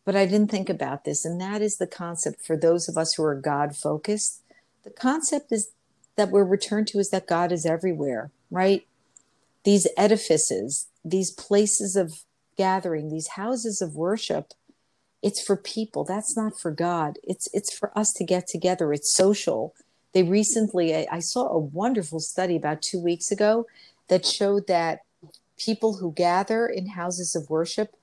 but 0.05 0.17
I 0.17 0.27
didn't 0.27 0.51
think 0.51 0.71
about 0.71 1.05
this. 1.05 1.25
And 1.25 1.41
that 1.41 1.61
is 1.61 1.77
the 1.77 1.87
concept 1.87 2.45
for 2.47 2.57
those 2.57 2.89
of 2.89 2.97
us 2.97 3.15
who 3.15 3.25
are 3.25 3.35
God 3.35 3.77
focused. 3.77 4.43
The 4.85 4.91
concept 4.91 5.53
is 5.53 5.71
that 6.17 6.31
we're 6.31 6.45
returned 6.45 6.87
to 6.89 6.99
is 6.99 7.11
that 7.11 7.27
God 7.27 7.51
is 7.51 7.67
everywhere, 7.67 8.31
right? 8.51 8.87
These 9.65 9.89
edifices, 9.97 10.87
these 11.05 11.33
places 11.33 11.97
of 11.97 12.25
gathering, 12.57 13.09
these 13.09 13.29
houses 13.29 13.83
of 13.83 13.97
worship, 13.97 14.53
it's 15.21 15.43
for 15.43 15.57
people. 15.57 16.05
That's 16.05 16.37
not 16.37 16.61
for 16.61 16.71
God. 16.71 17.19
It's 17.25 17.49
it's 17.55 17.77
for 17.77 17.97
us 17.99 18.13
to 18.13 18.25
get 18.25 18.47
together. 18.47 18.93
It's 18.93 19.13
social 19.13 19.75
they 20.15 20.23
recently, 20.23 20.95
I, 20.95 21.07
I 21.11 21.19
saw 21.19 21.49
a 21.49 21.59
wonderful 21.59 22.21
study 22.21 22.57
about 22.57 22.81
two 22.81 23.01
weeks 23.01 23.31
ago 23.31 23.67
that 24.09 24.25
showed 24.25 24.69
that 24.69 25.01
people 25.59 25.95
who 25.95 26.13
gather 26.13 26.67
in 26.67 26.89
houses 26.89 27.35
of 27.35 27.51
worship 27.51 27.95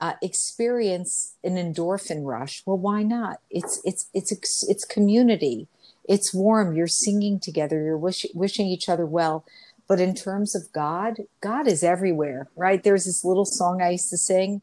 uh, 0.00 0.14
experience 0.22 1.34
an 1.42 1.56
endorphin 1.56 2.24
rush. 2.24 2.62
Well, 2.66 2.76
why 2.76 3.02
not? 3.02 3.38
It's 3.50 3.80
it's 3.84 4.08
it's 4.12 4.62
it's 4.68 4.84
community. 4.84 5.66
It's 6.06 6.34
warm. 6.34 6.74
You're 6.74 6.86
singing 6.86 7.40
together. 7.40 7.82
You're 7.82 7.96
wish, 7.96 8.26
wishing 8.34 8.66
each 8.66 8.88
other 8.88 9.06
well. 9.06 9.44
But 9.88 10.00
in 10.00 10.14
terms 10.14 10.54
of 10.54 10.72
God, 10.72 11.20
God 11.40 11.66
is 11.66 11.82
everywhere, 11.82 12.48
right? 12.56 12.82
There's 12.82 13.04
this 13.06 13.24
little 13.24 13.44
song 13.44 13.80
I 13.80 13.90
used 13.90 14.10
to 14.10 14.18
sing, 14.18 14.60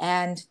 and 0.00 0.44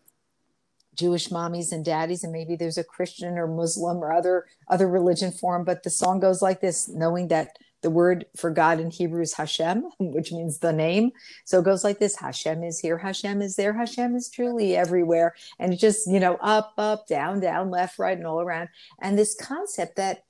Jewish 0.96 1.30
mommies 1.30 1.72
and 1.72 1.84
daddies, 1.84 2.24
and 2.24 2.34
maybe 2.34 2.56
there's 2.56 2.78
a 2.78 2.84
Christian 2.84 3.38
or 3.38 3.48
Muslim 3.48 3.98
or 3.98 4.14
other 4.14 4.46
other 4.70 4.88
religion 4.88 5.32
for 5.32 5.38
form. 5.44 5.64
But 5.64 5.84
the 5.84 5.90
song 5.90 6.20
goes 6.20 6.42
like 6.42 6.62
this, 6.62 6.88
knowing 6.88 7.28
that 7.30 7.58
the 7.82 7.90
word 7.90 8.26
for 8.38 8.50
God 8.50 8.80
in 8.80 8.90
Hebrew 8.90 9.22
is 9.22 9.34
Hashem, 9.34 9.84
which 10.00 10.32
means 10.32 10.60
the 10.60 10.74
name. 10.74 11.12
So 11.46 11.60
it 11.60 11.66
goes 11.66 11.84
like 11.84 12.00
this: 12.00 12.18
Hashem 12.18 12.64
is 12.64 12.80
here, 12.80 12.98
Hashem 12.98 13.42
is 13.42 13.56
there, 13.56 13.74
Hashem 13.74 14.16
is 14.16 14.30
truly 14.30 14.76
everywhere, 14.76 15.36
and 15.60 15.74
it 15.74 15.78
just 15.78 16.08
you 16.10 16.20
know 16.20 16.36
up, 16.42 16.74
up, 16.78 17.08
down, 17.08 17.40
down, 17.40 17.70
left, 17.70 18.00
right, 18.00 18.18
and 18.18 18.26
all 18.26 18.42
around. 18.42 18.70
And 19.02 19.18
this 19.18 19.36
concept 19.36 19.96
that 19.98 20.24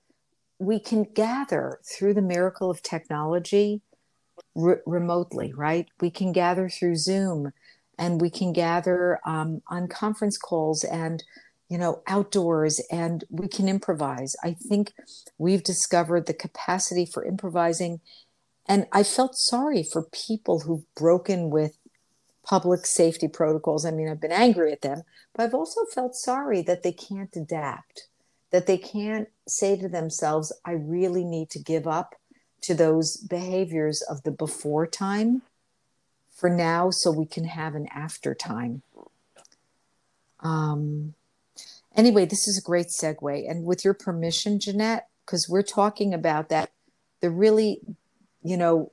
we 0.60 0.80
can 0.80 1.04
gather 1.04 1.80
through 1.84 2.14
the 2.14 2.22
miracle 2.22 2.70
of 2.70 2.82
technology 2.82 3.82
re- 4.56 4.78
remotely, 4.86 5.54
right? 5.54 5.88
We 6.00 6.10
can 6.10 6.32
gather 6.32 6.70
through 6.70 6.96
Zoom 6.96 7.52
and 7.98 8.22
we 8.22 8.30
can 8.30 8.54
gather 8.54 9.20
um, 9.26 9.62
on 9.68 9.88
conference 9.88 10.38
calls 10.38 10.84
and 10.84 11.24
you 11.70 11.78
know 11.78 12.02
outdoors 12.08 12.82
and 12.92 13.24
we 13.30 13.48
can 13.48 13.68
improvise. 13.68 14.36
I 14.44 14.54
think 14.54 14.94
we've 15.38 15.64
discovered 15.64 16.26
the 16.26 16.34
capacity 16.34 17.06
for 17.06 17.26
improvising. 17.26 18.02
And 18.66 18.88
i 18.92 19.04
felt 19.04 19.36
sorry 19.36 19.84
for 19.84 20.04
people 20.04 20.62
who've 20.62 20.86
broken 20.96 21.50
with 21.50 21.78
public 22.46 22.86
safety 22.86 23.28
protocols. 23.28 23.86
I 23.86 23.92
mean 23.92 24.10
i've 24.10 24.22
been 24.22 24.32
angry 24.32 24.72
at 24.72 24.82
them 24.82 25.04
but 25.34 25.44
i've 25.44 25.54
also 25.54 25.82
felt 25.86 26.16
sorry 26.16 26.62
that 26.62 26.84
they 26.84 26.92
can't 26.92 27.36
adapt 27.36 28.08
that 28.52 28.68
they 28.68 28.78
can't 28.78 29.30
say 29.48 29.76
to 29.76 29.90
themselves 29.90 30.54
i 30.64 30.72
really 30.72 31.24
need 31.24 31.50
to 31.50 31.60
give 31.60 31.88
up 31.88 32.16
to 32.62 32.74
those 32.74 33.18
behaviors 33.18 34.02
of 34.02 34.24
the 34.24 34.32
before 34.32 34.88
time 34.88 35.42
for 36.44 36.50
now 36.50 36.90
so 36.90 37.10
we 37.10 37.26
can 37.26 37.46
have 37.46 37.74
an 37.74 37.88
after 37.96 38.36
time. 38.36 38.82
Um, 40.42 41.14
anyway, 41.96 42.26
this 42.26 42.50
is 42.50 42.58
a 42.58 42.62
great 42.62 42.88
segue. 42.88 43.50
And 43.50 43.64
with 43.64 43.86
your 43.86 43.94
permission, 43.94 44.60
Jeanette, 44.60 45.08
because 45.26 45.48
we're 45.48 45.62
talking 45.62 46.14
about 46.14 46.50
that, 46.50 46.72
the 47.22 47.30
really, 47.30 47.80
you 48.44 48.58
know, 48.58 48.92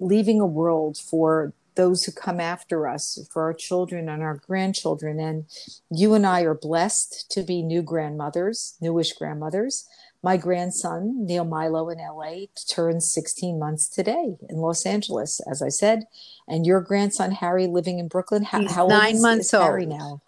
leaving 0.00 0.40
a 0.40 0.46
world 0.46 0.98
for 0.98 1.52
those 1.76 2.02
who 2.02 2.10
come 2.10 2.40
after 2.40 2.88
us, 2.88 3.24
for 3.30 3.44
our 3.44 3.54
children 3.54 4.08
and 4.08 4.20
our 4.20 4.34
grandchildren. 4.34 5.20
And 5.20 5.44
you 5.92 6.14
and 6.14 6.26
I 6.26 6.40
are 6.40 6.54
blessed 6.54 7.30
to 7.30 7.44
be 7.44 7.62
new 7.62 7.82
grandmothers, 7.82 8.74
newish 8.80 9.12
grandmothers. 9.12 9.86
My 10.24 10.38
grandson, 10.38 11.26
Neil 11.26 11.44
Milo 11.44 11.90
in 11.90 11.98
LA, 11.98 12.46
turns 12.66 13.12
16 13.12 13.58
months 13.58 13.90
today 13.90 14.36
in 14.48 14.56
Los 14.56 14.86
Angeles, 14.86 15.38
as 15.46 15.60
I 15.60 15.68
said. 15.68 16.04
And 16.48 16.64
your 16.64 16.80
grandson, 16.80 17.30
Harry, 17.30 17.66
living 17.66 17.98
in 17.98 18.08
Brooklyn, 18.08 18.42
how, 18.42 18.66
how 18.66 18.86
nine 18.86 19.16
old 19.16 19.22
months 19.22 19.52
is 19.52 19.60
Harry 19.60 19.84
now? 19.84 20.22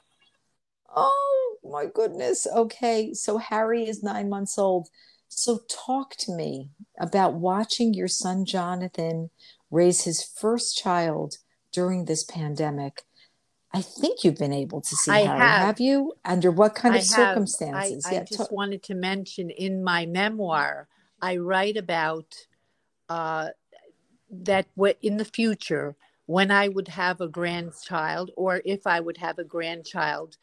Oh, 0.95 1.57
my 1.65 1.87
goodness. 1.87 2.47
Okay. 2.47 3.15
So 3.15 3.39
Harry 3.39 3.89
is 3.89 4.03
nine 4.03 4.29
months 4.29 4.59
old. 4.59 4.91
So 5.29 5.61
talk 5.67 6.15
to 6.17 6.33
me 6.33 6.69
about 7.01 7.33
watching 7.33 7.95
your 7.95 8.09
son, 8.09 8.45
Jonathan, 8.45 9.31
raise 9.71 10.05
his 10.05 10.23
first 10.23 10.77
child 10.77 11.39
during 11.73 12.05
this 12.05 12.23
pandemic 12.23 13.06
I 13.73 13.83
think 13.83 14.25
you've 14.25 14.39
been 14.39 14.53
able 14.53 14.81
to 14.81 14.97
see 14.97 15.11
I 15.11 15.21
Harry. 15.21 15.39
have. 15.41 15.67
Have 15.67 15.81
you? 15.81 16.15
Under 16.25 16.51
what 16.51 16.75
kind 16.75 16.95
I 16.95 16.99
of 16.99 17.05
have. 17.05 17.29
circumstances? 17.29 18.07
I, 18.07 18.17
I 18.17 18.25
just 18.25 18.53
wanted 18.53 18.83
to 18.85 18.95
mention 18.95 19.51
in 19.51 19.85
my 19.85 20.07
memoir, 20.07 20.89
I 21.21 21.37
write 21.37 21.77
about 21.77 22.35
uh, 23.09 23.49
that 24.31 24.67
in 25.03 25.17
the 25.17 25.25
future, 25.25 25.95
when 26.27 26.51
I 26.51 26.69
would 26.69 26.89
have 26.89 27.21
a 27.21 27.29
grandchild, 27.29 28.31
or 28.37 28.63
if 28.65 28.87
I 28.87 29.01
would 29.01 29.19
have 29.19 29.39
a 29.39 29.45
grandchild, 29.45 30.37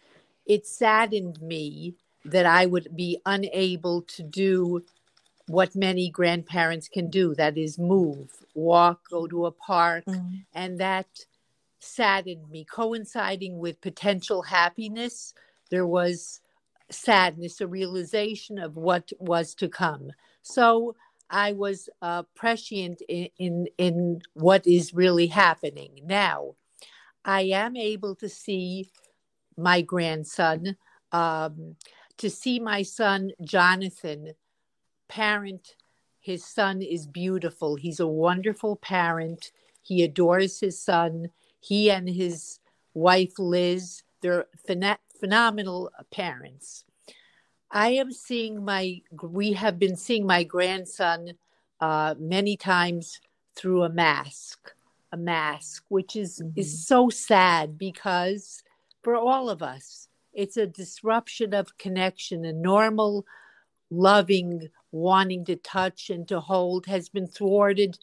it 0.46 0.66
saddened 0.68 1.42
me 1.42 1.96
that 2.26 2.46
I 2.46 2.66
would 2.66 2.96
be 2.96 3.20
unable 3.26 4.02
to 4.04 4.24
do 4.24 4.84
what 5.48 5.76
many 5.76 6.10
grandparents 6.10 6.88
can 6.88 7.10
do 7.10 7.36
that 7.36 7.58
is 7.58 7.78
move, 7.78 8.30
walk, 8.56 9.10
go 9.10 9.28
to 9.28 9.46
a 9.46 9.52
park, 9.52 10.06
Mhm. 10.08 10.46
and 10.54 10.80
that 10.80 11.26
saddened 11.84 12.50
me. 12.50 12.66
Coinciding 12.66 13.60
with 13.60 13.82
potential 13.82 14.42
happiness, 14.42 15.34
there 15.70 15.86
was 15.88 16.42
sadness, 16.90 17.62
a 17.62 17.68
realization 17.68 18.58
of 18.58 18.76
what 18.76 19.12
was 19.20 19.54
to 19.56 19.68
come. 19.68 20.12
So 20.42 20.96
I 21.30 21.54
was 21.54 21.90
uh, 22.02 22.24
prescient 22.36 23.02
in, 23.08 23.30
in 23.38 23.68
in 23.78 24.22
what 24.34 24.68
is 24.68 24.94
really 24.94 25.28
happening 25.28 26.02
now. 26.04 26.56
I 27.26 27.42
am 27.44 27.76
able 27.76 28.16
to 28.16 28.30
see 28.30 28.92
my 29.58 29.82
grandson, 29.82 30.76
um, 31.12 31.76
to 32.18 32.30
see 32.30 32.60
my 32.60 32.84
son 32.84 33.32
Jonathan 33.44 34.34
parent. 35.08 35.76
His 36.20 36.46
son 36.46 36.82
is 36.82 37.08
beautiful. 37.08 37.76
He's 37.76 38.00
a 38.00 38.08
wonderful 38.08 38.76
parent. 38.76 39.52
He 39.82 40.04
adores 40.04 40.60
his 40.60 40.82
son. 40.82 41.30
He 41.64 41.90
and 41.90 42.10
his 42.10 42.60
wife 42.94 43.40
Liz, 43.40 44.04
they're 44.22 44.48
phena- 44.68 45.00
phenomenal 45.20 45.92
parents. 46.12 46.84
I 47.72 47.90
am 47.92 48.12
seeing 48.12 48.64
my, 48.66 49.02
we 49.22 49.54
have 49.54 49.80
been 49.80 49.96
seeing 49.96 50.28
my 50.28 50.44
grandson 50.44 51.34
uh, 51.80 52.16
many 52.20 52.58
times 52.58 53.22
through 53.56 53.84
a 53.84 53.90
mask, 53.90 54.74
a 55.12 55.18
mask, 55.18 55.86
which 55.88 56.16
is, 56.16 56.42
Mhm. 56.42 56.58
is 56.58 56.86
so 56.86 57.10
sad 57.10 57.78
because 57.78 58.62
for 59.02 59.16
all 59.16 59.50
of 59.50 59.64
us, 59.64 60.10
it's 60.34 60.58
a 60.58 60.68
disruption 60.68 61.54
of 61.54 61.78
connection, 61.78 62.44
a 62.46 62.54
normal, 62.54 63.26
loving, 63.90 64.70
wanting 64.92 65.46
to 65.46 65.56
touch 65.56 66.10
and 66.10 66.28
to 66.28 66.40
hold 66.40 66.86
has 66.88 67.10
been 67.10 67.28
thwarted 67.28 67.98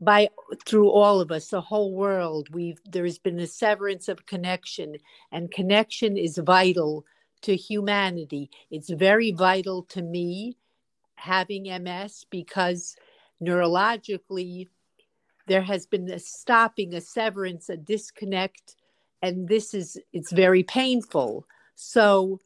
by 0.00 0.28
through 0.64 0.90
all 0.90 1.20
of 1.20 1.30
us 1.32 1.48
the 1.48 1.60
whole 1.60 1.92
world 1.92 2.48
we've 2.52 2.80
there's 2.88 3.18
been 3.18 3.38
a 3.40 3.46
severance 3.46 4.08
of 4.08 4.26
connection 4.26 4.96
and 5.32 5.50
connection 5.50 6.16
is 6.16 6.38
vital 6.38 7.04
to 7.42 7.54
humanity. 7.56 8.50
It's 8.70 8.90
very 8.90 9.32
vital 9.32 9.84
to 9.84 10.02
me 10.02 10.56
having 11.16 11.64
ms 11.82 12.24
because 12.30 12.96
neurologically 13.42 14.68
there 15.46 15.62
has 15.62 15.86
been 15.86 16.08
a 16.10 16.18
stopping 16.18 16.94
a 16.94 17.00
severance 17.00 17.68
a 17.68 17.76
disconnect 17.76 18.76
and 19.22 19.48
this 19.48 19.74
is 19.74 20.00
it's 20.12 20.32
very 20.32 20.62
painful. 20.62 21.44
So 21.74 22.40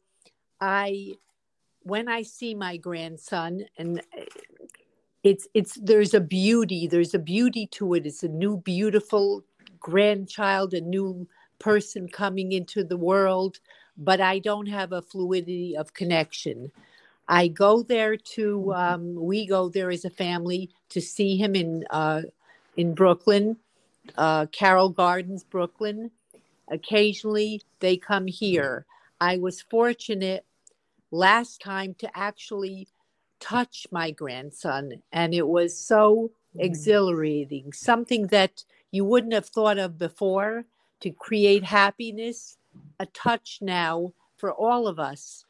i 0.59 1.13
when 1.81 2.07
i 2.07 2.21
see 2.21 2.55
my 2.55 2.77
grandson 2.77 3.65
and 3.77 4.01
it's 5.23 5.47
it's 5.53 5.75
there's 5.75 6.13
a 6.15 6.21
beauty 6.21 6.87
there's 6.87 7.13
a 7.13 7.19
beauty 7.19 7.67
to 7.67 7.95
it. 7.95 8.05
It's 8.07 8.23
a 8.23 8.29
new 8.29 8.57
beautiful 8.57 9.43
grandchild 9.79 10.73
a 10.73 10.81
new 10.81 11.27
person 11.59 12.07
coming 12.09 12.53
into 12.53 12.83
the 12.83 12.97
world 12.97 13.59
but 13.97 14.21
i 14.21 14.39
don't 14.39 14.67
have 14.67 14.91
a 14.93 15.01
fluidity 15.01 15.75
of 15.77 15.93
connection. 15.93 16.71
I 17.27 17.47
go 17.49 17.83
there 17.83 18.17
to 18.35 18.73
um, 18.75 19.15
we 19.15 19.47
go 19.47 19.69
there 19.69 19.91
as 19.91 20.05
a 20.05 20.11
family 20.11 20.69
to 20.89 21.01
see 21.01 21.37
him 21.37 21.55
in 21.55 21.85
uh, 21.89 22.23
in 22.77 22.95
brooklyn 22.95 23.57
uh, 24.17 24.47
carroll 24.47 24.89
gardens 24.89 25.43
brooklyn. 25.43 26.11
Occasionally 26.69 27.61
they 27.79 27.97
come 27.97 28.27
here. 28.27 28.85
I 29.21 29.37
was 29.37 29.61
fortunate 29.61 30.45
last 31.11 31.61
time 31.61 31.95
to 31.99 32.09
actually 32.17 32.87
touch 33.43 33.85
my 33.91 34.11
grandson. 34.11 35.01
And 35.11 35.33
it 35.33 35.47
was 35.47 35.77
so 35.77 36.31
mm. 36.55 36.63
exhilarating, 36.63 37.73
something 37.73 38.27
that 38.27 38.63
you 38.91 39.03
wouldn't 39.03 39.33
have 39.33 39.47
thought 39.47 39.77
of 39.77 39.97
before 39.97 40.65
to 41.01 41.11
create 41.11 41.63
happiness. 41.63 42.57
A 42.99 43.05
touch 43.07 43.59
now 43.61 44.13
for 44.37 44.53
all 44.53 44.87
of 44.87 44.99
us 44.99 45.45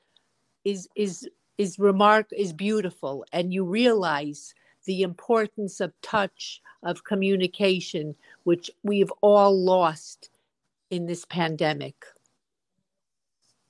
is 0.66 0.88
is 0.96 1.30
is 1.58 1.78
remark 1.78 2.28
is 2.36 2.52
beautiful 2.54 3.26
and 3.32 3.54
you 3.54 3.64
realize 3.64 4.54
the 4.86 5.04
importance 5.04 5.80
of 5.80 5.94
touch 6.02 6.62
of 6.84 7.04
communication 7.04 8.16
which 8.44 8.70
we've 8.82 9.12
all 9.22 9.58
lost 9.58 10.30
in 10.90 11.06
this 11.06 11.26
pandemic 11.26 11.96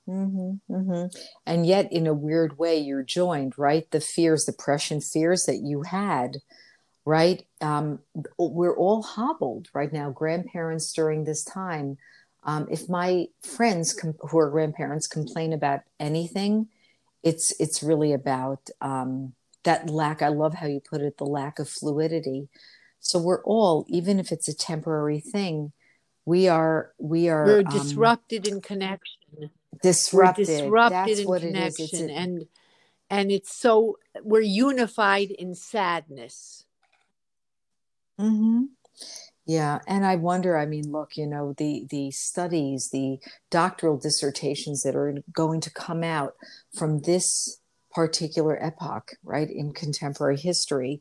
Mm-hmm, 0.08 0.74
mm-hmm. 0.74 1.18
And 1.46 1.66
yet, 1.66 1.92
in 1.92 2.08
a 2.08 2.14
weird 2.14 2.58
way, 2.58 2.78
you're 2.78 3.04
joined, 3.04 3.54
right? 3.58 3.90
The 3.92 4.02
fears, 4.02 4.46
the 4.46 4.52
depression 4.52 5.00
fears 5.00 5.46
that 5.46 5.62
you 5.64 5.84
had, 5.84 6.38
right? 7.06 7.46
Um, 7.62 8.00
we're 8.38 8.76
all 8.76 9.02
hobbled 9.02 9.70
right 9.74 9.92
now, 9.92 10.10
grandparents 10.10 10.92
during 10.92 11.24
this 11.24 11.44
time. 11.44 11.98
Um, 12.44 12.68
if 12.70 12.90
my 12.90 13.28
friends 13.42 13.94
com- 13.94 14.16
who 14.20 14.38
are 14.40 14.50
grandparents 14.50 15.08
complain 15.08 15.54
about 15.54 15.82
anything, 16.00 16.68
it's 17.24 17.58
it's 17.60 17.82
really 17.82 18.12
about 18.12 18.70
um, 18.82 19.34
that 19.64 19.90
lack. 19.90 20.22
I 20.22 20.28
love 20.28 20.56
how 20.56 20.68
you 20.68 20.82
put 20.82 21.02
it, 21.02 21.18
the 21.18 21.26
lack 21.26 21.60
of 21.60 21.70
fluidity. 21.70 22.50
So 23.00 23.20
we're 23.20 23.44
all, 23.44 23.86
even 23.90 24.20
if 24.20 24.32
it's 24.32 24.48
a 24.48 24.56
temporary 24.56 25.22
thing, 25.22 25.72
we 26.26 26.48
are 26.48 26.92
we 26.98 27.30
are 27.30 27.46
we're 27.46 27.60
um, 27.60 27.66
disrupted 27.66 28.48
in 28.48 28.62
connection 28.62 29.23
disrupted. 29.82 30.48
We're 30.48 30.56
disrupted 30.56 31.08
That's 31.08 31.20
in 31.20 31.40
connection, 31.40 32.10
a- 32.10 32.14
and 32.14 32.48
and 33.10 33.32
it's 33.32 33.54
so 33.54 33.98
we're 34.22 34.42
unified 34.42 35.32
in 35.32 35.56
sadness. 35.56 36.66
Hmm. 38.18 38.66
Yeah, 39.46 39.80
and 39.88 40.06
I 40.06 40.16
wonder. 40.16 40.58
I 40.58 40.66
mean, 40.66 40.92
look, 40.92 41.18
you 41.18 41.28
know, 41.28 41.54
the 41.58 41.86
the 41.90 42.12
studies, 42.12 42.90
the 42.92 43.20
doctoral 43.50 43.98
dissertations 43.98 44.84
that 44.84 44.96
are 44.96 45.16
going 45.34 45.60
to 45.62 45.70
come 45.70 46.04
out 46.04 46.36
from 46.74 47.00
this 47.00 47.60
particular 47.94 48.62
epoch, 48.62 49.14
right, 49.24 49.50
in 49.50 49.74
contemporary 49.74 50.38
history. 50.38 51.00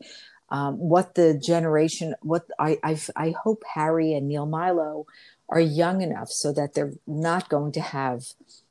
Um, 0.51 0.77
what 0.77 1.15
the 1.15 1.39
generation, 1.39 2.15
what 2.21 2.43
I, 2.59 2.79
I, 2.83 3.01
I 3.17 3.35
hope 3.43 3.63
Harry 3.75 4.13
and 4.13 4.29
Neil 4.29 4.45
Milo 4.45 5.07
are 5.53 5.61
young 5.61 6.01
enough 6.01 6.31
so 6.31 6.51
that 6.51 6.73
they're 6.73 6.95
not 7.07 7.51
going 7.51 7.73
to 7.73 7.81
have 7.81 8.25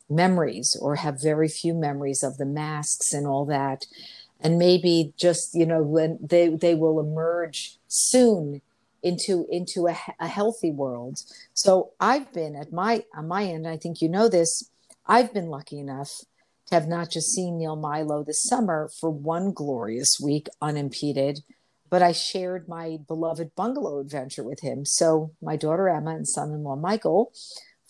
memories 0.09 0.75
or 0.81 0.95
have 0.95 1.21
very 1.21 1.47
few 1.47 1.75
memories 1.75 2.23
of 2.23 2.37
the 2.37 2.45
masks 2.45 3.13
and 3.13 3.27
all 3.27 3.45
that. 3.45 3.85
And 4.39 4.57
maybe 4.57 5.13
just 5.15 5.53
you 5.53 5.67
know 5.67 5.83
when 5.83 6.17
they 6.19 6.49
they 6.49 6.73
will 6.73 6.99
emerge 6.99 7.77
soon 7.87 8.61
into 9.03 9.45
into 9.49 9.87
a, 9.87 9.95
a 10.19 10.27
healthy 10.27 10.71
world. 10.71 11.19
So 11.53 11.91
i've 11.99 12.33
been 12.33 12.55
at 12.55 12.73
my 12.73 13.03
on 13.15 13.27
my 13.27 13.43
end 13.45 13.67
i 13.67 13.77
think 13.77 14.01
you 14.01 14.09
know 14.09 14.27
this 14.27 14.69
i've 15.05 15.31
been 15.33 15.47
lucky 15.47 15.79
enough 15.79 16.21
to 16.67 16.75
have 16.75 16.87
not 16.87 17.11
just 17.11 17.33
seen 17.33 17.59
neil 17.59 17.75
milo 17.75 18.23
this 18.23 18.41
summer 18.41 18.89
for 18.99 19.09
one 19.09 19.51
glorious 19.51 20.19
week 20.19 20.47
unimpeded 20.61 21.43
but 21.91 22.01
i 22.01 22.11
shared 22.11 22.67
my 22.67 22.97
beloved 23.07 23.53
bungalow 23.55 23.99
adventure 23.99 24.43
with 24.43 24.61
him 24.61 24.83
so 24.85 25.31
my 25.41 25.55
daughter 25.55 25.87
emma 25.87 26.15
and 26.15 26.27
son-in-law 26.27 26.75
michael 26.75 27.31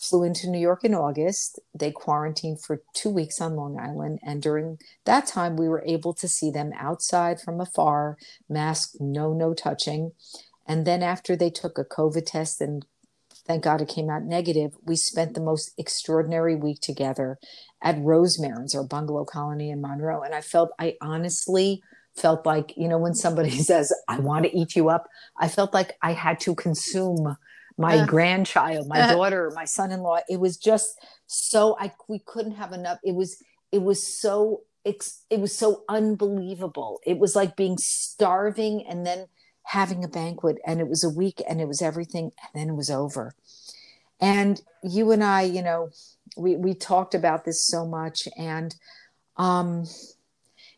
flew 0.02 0.24
into 0.24 0.50
New 0.50 0.58
York 0.58 0.82
in 0.82 0.94
August. 0.94 1.60
They 1.72 1.92
quarantined 1.92 2.60
for 2.60 2.82
two 2.92 3.08
weeks 3.08 3.40
on 3.40 3.54
Long 3.54 3.78
Island. 3.78 4.18
And 4.24 4.42
during 4.42 4.78
that 5.04 5.26
time, 5.26 5.56
we 5.56 5.68
were 5.68 5.84
able 5.86 6.12
to 6.14 6.26
see 6.26 6.50
them 6.50 6.72
outside 6.76 7.40
from 7.40 7.60
afar, 7.60 8.18
masked, 8.48 9.00
no, 9.00 9.32
no 9.32 9.54
touching. 9.54 10.10
And 10.66 10.84
then 10.84 11.04
after 11.04 11.36
they 11.36 11.50
took 11.50 11.78
a 11.78 11.84
COVID 11.84 12.26
test 12.26 12.60
and 12.60 12.84
thank 13.46 13.62
God 13.62 13.80
it 13.80 13.88
came 13.88 14.10
out 14.10 14.24
negative, 14.24 14.72
we 14.84 14.96
spent 14.96 15.34
the 15.34 15.40
most 15.40 15.72
extraordinary 15.78 16.56
week 16.56 16.80
together 16.80 17.38
at 17.80 17.98
Rosemarin's, 17.98 18.74
our 18.74 18.84
bungalow 18.84 19.24
colony 19.24 19.70
in 19.70 19.80
Monroe. 19.80 20.22
And 20.22 20.34
I 20.34 20.40
felt, 20.40 20.70
I 20.80 20.96
honestly 21.00 21.80
felt 22.16 22.44
like, 22.46 22.74
you 22.76 22.88
know, 22.88 22.98
when 22.98 23.14
somebody 23.14 23.50
says, 23.70 23.92
I 24.08 24.20
want 24.20 24.44
to 24.44 24.56
eat 24.56 24.76
you 24.76 24.88
up, 24.88 25.08
I 25.38 25.48
felt 25.48 25.74
like 25.74 25.96
I 26.02 26.12
had 26.12 26.40
to 26.40 26.54
consume 26.54 27.36
my 27.78 27.98
uh, 27.98 28.06
grandchild, 28.06 28.88
my 28.88 29.00
uh, 29.00 29.14
daughter, 29.14 29.50
my 29.54 29.64
son-in-law. 29.64 30.20
It 30.28 30.40
was 30.40 30.56
just 30.56 31.00
so 31.26 31.76
I 31.80 31.92
we 32.08 32.18
couldn't 32.18 32.52
have 32.52 32.72
enough. 32.72 32.98
It 33.02 33.14
was 33.14 33.42
it 33.70 33.82
was 33.82 34.06
so 34.06 34.62
it 34.84 35.40
was 35.40 35.56
so 35.56 35.84
unbelievable. 35.88 37.00
It 37.06 37.18
was 37.18 37.36
like 37.36 37.56
being 37.56 37.78
starving 37.78 38.84
and 38.86 39.06
then 39.06 39.26
having 39.64 40.04
a 40.04 40.08
banquet 40.08 40.58
and 40.66 40.80
it 40.80 40.88
was 40.88 41.04
a 41.04 41.08
week 41.08 41.40
and 41.48 41.60
it 41.60 41.68
was 41.68 41.80
everything 41.80 42.24
and 42.24 42.54
then 42.54 42.68
it 42.70 42.76
was 42.76 42.90
over. 42.90 43.34
And 44.20 44.60
you 44.82 45.12
and 45.12 45.22
I, 45.22 45.42
you 45.42 45.62
know, 45.62 45.90
we 46.36 46.56
we 46.56 46.74
talked 46.74 47.14
about 47.14 47.44
this 47.44 47.64
so 47.64 47.86
much 47.86 48.28
and 48.36 48.74
um 49.36 49.86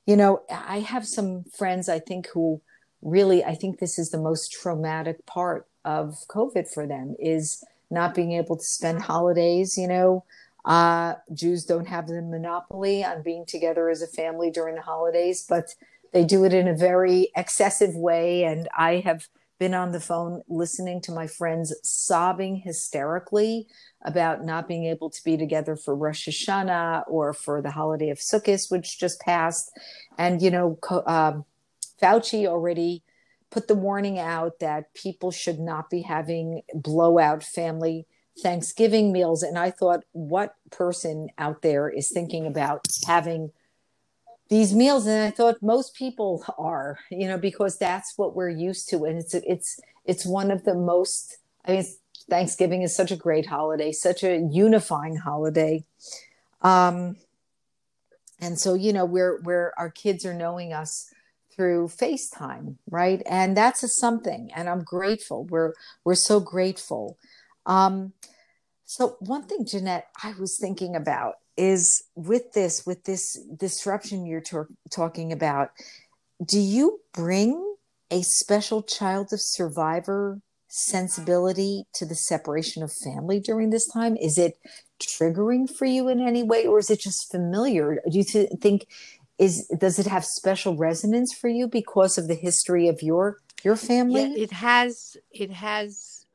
you 0.07 0.17
know, 0.17 0.43
I 0.51 0.81
have 0.81 1.07
some 1.07 1.45
friends 1.45 1.89
I 1.89 1.99
think 1.99 2.29
who 2.29 2.61
really 3.03 3.45
I 3.45 3.55
think 3.55 3.79
this 3.79 3.99
is 3.99 4.11
the 4.11 4.19
most 4.19 4.53
traumatic 4.53 5.25
part 5.27 5.67
of 5.85 6.17
COVID 6.29 6.73
for 6.73 6.87
them 6.87 7.15
is 7.19 7.63
not 7.91 8.15
being 8.15 8.33
able 8.33 8.57
to 8.57 8.65
spend 8.65 9.03
holidays. 9.03 9.77
You 9.77 9.89
know, 9.89 10.25
uh, 10.65 11.15
Jews 11.33 11.65
don't 11.65 11.89
have 11.89 12.07
the 12.07 12.23
monopoly 12.23 13.05
on 13.05 13.23
being 13.23 13.45
together 13.47 13.91
as 13.91 14.03
a 14.03 14.07
family 14.07 14.51
during 14.51 14.75
the 14.75 14.83
holidays, 14.83 15.45
but 15.49 15.75
they 16.13 16.25
do 16.25 16.45
it 16.45 16.55
in 16.55 16.69
a 16.69 16.77
very 16.77 17.31
excessive 17.37 17.95
way. 17.95 18.45
And 18.45 18.69
I 18.77 19.03
have 19.05 19.29
been 19.59 19.75
on 19.75 19.93
the 19.93 20.01
phone 20.01 20.43
listening 20.49 21.01
to 21.03 21.13
my 21.13 21.27
friends 21.27 21.75
sobbing 21.83 22.57
hysterically 22.57 23.67
about 24.05 24.45
not 24.45 24.69
being 24.69 24.87
able 24.87 25.11
to 25.11 25.25
be 25.25 25.37
together 25.37 25.77
for 25.77 25.95
Rosh 25.95 26.29
Hashanah 26.29 27.05
or 27.07 27.33
for 27.33 27.63
the 27.63 27.71
holiday 27.71 28.11
of 28.11 28.19
Sukkot, 28.19 28.71
which 28.71 28.99
just 28.99 29.21
passed. 29.21 29.71
And, 30.19 30.43
you 30.43 30.51
know, 30.51 30.79
uh, 30.91 31.35
Fauci 32.03 32.47
already 32.47 33.05
put 33.51 33.69
the 33.69 33.75
warning 33.75 34.19
out 34.19 34.59
that 34.59 34.93
people 34.95 35.31
should 35.31 35.61
not 35.61 35.89
be 35.89 36.03
having 36.03 36.63
blowout 36.75 37.45
family 37.45 38.07
Thanksgiving 38.43 39.13
meals. 39.13 39.45
And 39.45 39.57
I 39.57 39.71
thought, 39.71 40.05
what 40.13 40.57
person 40.71 41.29
out 41.39 41.63
there 41.63 41.89
is 41.89 42.11
thinking 42.11 42.47
about 42.47 42.85
having 43.07 43.53
these 44.49 44.75
meals? 44.75 45.07
And 45.07 45.23
I 45.25 45.31
thought 45.31 45.63
most 45.63 45.95
people 45.95 46.45
are, 46.59 46.99
you 47.11 47.29
know, 47.29 47.39
because 47.39 47.79
that's 47.79 48.17
what 48.17 48.35
we're 48.35 48.51
used 48.51 48.89
to. 48.91 49.05
And 49.05 49.19
it's, 49.19 49.35
it's, 49.35 49.81
it's 50.05 50.27
one 50.27 50.51
of 50.51 50.65
the 50.65 50.75
most, 50.75 51.39
I 51.65 51.73
mean, 51.73 51.85
Thanksgiving 52.29 52.83
is 52.83 52.95
such 52.95 53.11
a 53.11 53.17
great 53.17 53.47
holiday, 53.47 53.93
such 53.93 54.23
a 54.23 54.49
unifying 54.51 55.17
holiday. 55.17 55.85
Um, 56.63 57.17
and 58.41 58.59
so, 58.59 58.75
you 58.75 58.93
know, 58.93 59.05
where, 59.05 59.39
where 59.43 59.73
our 59.79 59.91
kids 59.91 60.25
are 60.25 60.35
knowing 60.35 60.73
us 60.73 61.11
through 61.55 61.89
FaceTime, 61.89 62.77
right? 62.91 63.23
And 63.27 63.57
that's 63.57 63.83
a 63.83 63.89
something, 63.89 64.51
and 64.55 64.69
I'm 64.69 64.83
grateful. 64.83 65.45
We're 65.45 65.75
we're 66.05 66.15
so 66.15 66.41
grateful. 66.41 67.17
Um, 67.67 68.13
so 68.85 69.17
one 69.21 69.45
thing, 69.45 69.65
Jeanette, 69.65 70.09
I 70.23 70.35
was 70.39 70.59
thinking 70.59 70.97
about 70.97 71.37
is 71.57 72.05
with 72.15 72.53
this 72.53 72.85
with 72.87 73.05
this 73.05 73.39
disruption 73.57 74.27
you're 74.27 74.43
talking 74.91 75.33
about. 75.33 75.71
Do 76.45 76.59
you 76.59 77.01
bring 77.13 77.77
a 78.11 78.23
special 78.23 78.83
child 78.83 79.33
of 79.33 79.41
survivor 79.41 80.41
sensibility 80.69 81.85
to 81.95 82.05
the 82.05 82.17
separation 82.17 82.83
of 82.83 82.93
family 82.93 83.39
during 83.39 83.71
this 83.71 83.87
time? 83.87 84.17
Is 84.17 84.39
it 84.39 84.59
triggering 85.01 85.71
for 85.71 85.85
you 85.85 86.09
in 86.09 86.21
any 86.21 86.43
way, 86.43 86.67
or 86.67 86.79
is 86.79 86.91
it 86.91 87.01
just 87.01 87.31
familiar? 87.31 88.01
Do 88.11 88.19
you 88.19 88.25
th- 88.25 88.51
think 88.61 88.87
is 89.39 89.67
does 89.79 89.99
it 89.99 90.07
have 90.07 90.25
special 90.25 90.77
resonance 90.77 91.33
for 91.33 91.49
you 91.49 91.67
because 91.69 92.19
of 92.19 92.29
the 92.29 92.35
history 92.35 92.89
of 92.89 93.03
your 93.03 93.39
your 93.65 93.77
family 93.77 94.23
yeah, 94.23 94.43
it 94.43 94.53
has 94.53 95.17
it 95.33 95.51
has 95.51 96.27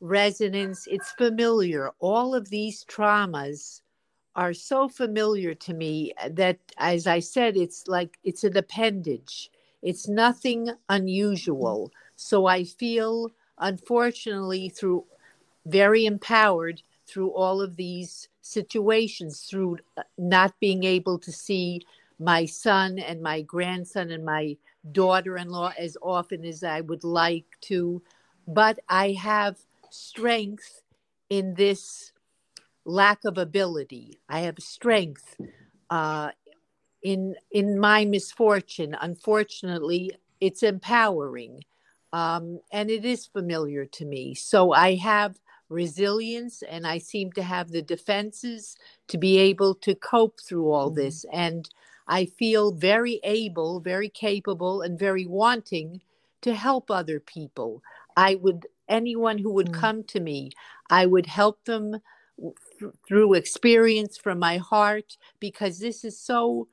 resonance 0.00 0.86
it's 0.90 1.10
familiar 1.12 1.90
all 1.98 2.34
of 2.34 2.48
these 2.48 2.84
traumas 2.84 3.82
are 4.36 4.52
so 4.54 4.88
familiar 4.88 5.54
to 5.54 5.74
me 5.74 6.12
uh, 6.22 6.28
that 6.32 6.58
as 6.78 7.06
i 7.06 7.18
said 7.18 7.56
it's 7.56 7.86
like 7.88 8.18
it's 8.24 8.44
an 8.44 8.56
appendage 8.56 9.50
it's 9.82 10.08
nothing 10.08 10.70
unusual 10.88 11.90
so 12.16 12.46
i 12.46 12.64
feel 12.64 13.30
unfortunately 13.58 14.68
through 14.68 15.04
very 15.66 16.06
empowered 16.06 16.82
through 17.06 17.30
all 17.30 17.60
of 17.60 17.76
these 17.76 18.28
situations 18.40 19.42
through 19.42 19.78
uh, 19.96 20.02
not 20.18 20.54
being 20.60 20.84
able 20.84 21.18
to 21.18 21.32
see 21.32 21.80
my 22.18 22.44
son 22.44 22.98
and 22.98 23.22
my 23.22 23.42
grandson 23.42 24.10
and 24.10 24.24
my 24.24 24.56
daughter 24.92 25.36
in 25.36 25.48
law 25.48 25.72
as 25.78 25.96
often 26.02 26.44
as 26.44 26.62
I 26.62 26.80
would 26.80 27.04
like 27.04 27.46
to. 27.62 28.02
But 28.46 28.78
I 28.88 29.12
have 29.12 29.58
strength 29.90 30.82
in 31.30 31.54
this 31.54 32.12
lack 32.84 33.24
of 33.24 33.38
ability. 33.38 34.18
I 34.28 34.40
have 34.40 34.58
strength 34.58 35.36
uh, 35.90 36.30
in 37.04 37.36
in 37.52 37.78
my 37.78 38.04
misfortune 38.04 38.96
unfortunately 39.00 40.10
it's 40.40 40.62
empowering 40.62 41.62
um, 42.12 42.58
and 42.72 42.90
it 42.90 43.04
is 43.04 43.26
familiar 43.26 43.84
to 43.84 44.04
me 44.04 44.34
so 44.34 44.72
i 44.72 44.94
have 44.94 45.38
resilience 45.68 46.62
and 46.62 46.86
i 46.86 46.98
seem 46.98 47.30
to 47.32 47.42
have 47.42 47.70
the 47.70 47.82
defenses 47.82 48.76
to 49.06 49.18
be 49.18 49.38
able 49.38 49.74
to 49.74 49.94
cope 49.94 50.40
through 50.40 50.70
all 50.72 50.88
mm-hmm. 50.88 51.02
this 51.02 51.24
and 51.32 51.68
i 52.08 52.24
feel 52.24 52.72
very 52.72 53.20
able 53.22 53.80
very 53.80 54.08
capable 54.08 54.80
and 54.80 54.98
very 54.98 55.26
wanting 55.26 56.00
to 56.40 56.54
help 56.54 56.90
other 56.90 57.20
people 57.20 57.82
i 58.16 58.34
would 58.36 58.66
anyone 58.88 59.38
who 59.38 59.52
would 59.52 59.70
mm-hmm. 59.70 59.80
come 59.80 60.02
to 60.04 60.20
me 60.20 60.50
i 60.90 61.04
would 61.04 61.26
help 61.26 61.62
them 61.64 62.00
through 63.06 63.34
experience 63.34 64.16
from 64.16 64.38
my 64.38 64.58
heart 64.58 65.16
because 65.40 65.78
this 65.78 66.04
is 66.04 66.18
so 66.18 66.68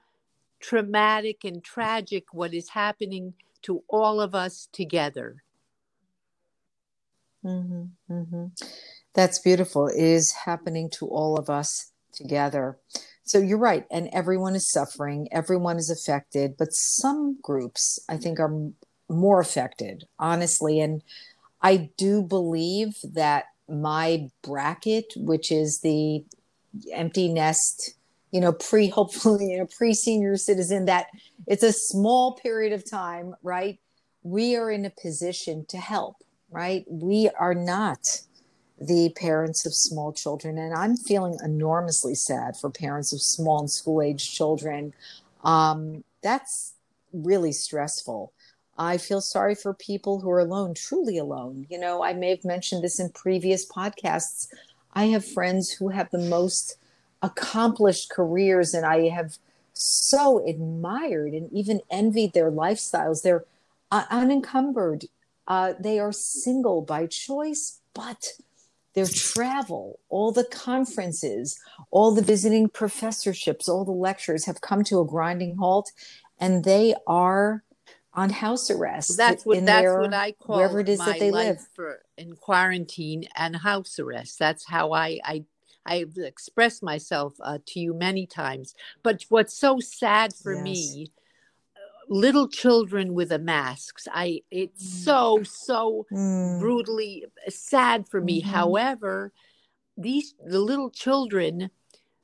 traumatic 0.59 1.43
and 1.43 1.63
tragic 1.63 2.33
what 2.33 2.53
is 2.53 2.69
happening 2.69 3.33
to 3.63 3.83
all 3.87 4.21
of 4.21 4.35
us 4.35 4.67
together. 4.71 5.43
Mm-hmm, 7.45 8.13
mm-hmm. 8.13 8.45
That's 9.13 9.39
beautiful. 9.39 9.87
It 9.87 9.97
is 9.97 10.31
happening 10.31 10.89
to 10.91 11.07
all 11.07 11.37
of 11.37 11.49
us 11.49 11.91
together. 12.13 12.77
So 13.23 13.39
you're 13.39 13.57
right. 13.57 13.85
And 13.91 14.09
everyone 14.13 14.55
is 14.55 14.69
suffering, 14.69 15.27
everyone 15.31 15.77
is 15.77 15.89
affected, 15.89 16.55
but 16.57 16.73
some 16.73 17.37
groups 17.41 17.99
I 18.09 18.17
think 18.17 18.39
are 18.39 18.69
more 19.09 19.39
affected, 19.39 20.05
honestly. 20.19 20.79
And 20.79 21.03
I 21.61 21.91
do 21.97 22.21
believe 22.23 22.95
that 23.03 23.45
my 23.71 24.29
bracket, 24.43 25.13
which 25.15 25.51
is 25.51 25.79
the 25.79 26.23
empty 26.93 27.31
nest, 27.31 27.95
you 28.31 28.41
know, 28.41 28.51
pre 28.51 28.89
hopefully, 28.89 29.45
you 29.51 29.57
know, 29.57 29.65
pre 29.65 29.93
senior 29.93 30.37
citizen, 30.37 30.85
that 30.85 31.07
it's 31.47 31.63
a 31.63 31.73
small 31.73 32.33
period 32.33 32.73
of 32.73 32.89
time, 32.89 33.35
right? 33.43 33.79
We 34.23 34.55
are 34.55 34.69
in 34.69 34.85
a 34.85 34.91
position 34.91 35.65
to 35.69 35.77
help, 35.77 36.17
right? 36.51 36.85
We 36.87 37.29
are 37.39 37.55
not 37.55 38.21
the 38.79 39.13
parents 39.15 39.65
of 39.65 39.73
small 39.73 40.11
children. 40.11 40.57
And 40.57 40.73
I'm 40.73 40.97
feeling 40.97 41.37
enormously 41.43 42.15
sad 42.15 42.57
for 42.57 42.69
parents 42.69 43.13
of 43.13 43.21
small 43.21 43.59
and 43.59 43.69
school 43.69 44.01
age 44.01 44.33
children. 44.35 44.93
Um, 45.43 46.03
that's 46.23 46.73
really 47.13 47.51
stressful. 47.51 48.33
I 48.81 48.97
feel 48.97 49.21
sorry 49.21 49.53
for 49.53 49.75
people 49.75 50.19
who 50.19 50.31
are 50.31 50.39
alone, 50.39 50.73
truly 50.73 51.19
alone. 51.19 51.67
You 51.69 51.77
know, 51.77 52.03
I 52.03 52.13
may 52.13 52.31
have 52.31 52.43
mentioned 52.43 52.83
this 52.83 52.99
in 52.99 53.11
previous 53.11 53.63
podcasts. 53.63 54.47
I 54.93 55.05
have 55.05 55.23
friends 55.23 55.69
who 55.69 55.89
have 55.89 56.09
the 56.09 56.17
most 56.17 56.77
accomplished 57.21 58.09
careers, 58.09 58.73
and 58.73 58.83
I 58.83 59.09
have 59.09 59.37
so 59.73 60.43
admired 60.47 61.33
and 61.33 61.47
even 61.53 61.81
envied 61.91 62.33
their 62.33 62.49
lifestyles. 62.49 63.21
They're 63.21 63.45
unencumbered, 63.91 65.05
uh, 65.47 65.73
they 65.79 65.99
are 65.99 66.11
single 66.11 66.81
by 66.81 67.05
choice, 67.05 67.81
but 67.93 68.29
their 68.95 69.05
travel, 69.05 69.99
all 70.09 70.31
the 70.31 70.43
conferences, 70.45 71.59
all 71.91 72.15
the 72.15 72.23
visiting 72.23 72.67
professorships, 72.67 73.69
all 73.69 73.85
the 73.85 73.91
lectures 73.91 74.45
have 74.45 74.61
come 74.61 74.83
to 74.85 74.99
a 74.99 75.05
grinding 75.05 75.57
halt, 75.57 75.91
and 76.39 76.63
they 76.63 76.95
are 77.05 77.63
on 78.13 78.29
house 78.29 78.69
arrest. 78.69 79.17
That's 79.17 79.45
what 79.45 79.65
that's 79.65 79.83
their, 79.83 80.01
what 80.01 80.13
I 80.13 80.33
call 80.33 80.57
wherever 80.57 80.79
it 80.79 80.89
is 80.89 80.99
that 80.99 81.19
they 81.19 81.31
live 81.31 81.59
for 81.73 82.01
in 82.17 82.35
quarantine 82.35 83.25
and 83.35 83.55
house 83.55 83.99
arrest. 83.99 84.39
That's 84.39 84.65
how 84.65 84.93
I 84.93 85.19
I 85.23 85.45
I've 85.85 86.17
expressed 86.17 86.83
myself 86.83 87.33
uh, 87.41 87.59
to 87.67 87.79
you 87.79 87.93
many 87.93 88.27
times. 88.27 88.75
But 89.01 89.25
what's 89.29 89.57
so 89.57 89.79
sad 89.79 90.33
for 90.33 90.53
yes. 90.53 90.63
me, 90.63 91.11
little 92.09 92.47
children 92.47 93.13
with 93.13 93.29
the 93.29 93.39
masks. 93.39 94.07
I 94.11 94.41
it's 94.51 94.85
mm. 94.85 95.03
so 95.03 95.43
so 95.43 96.05
mm. 96.11 96.59
brutally 96.59 97.25
sad 97.47 98.07
for 98.07 98.21
me. 98.21 98.41
Mm-hmm. 98.41 98.51
However, 98.51 99.31
these 99.97 100.35
the 100.45 100.59
little 100.59 100.89
children 100.89 101.71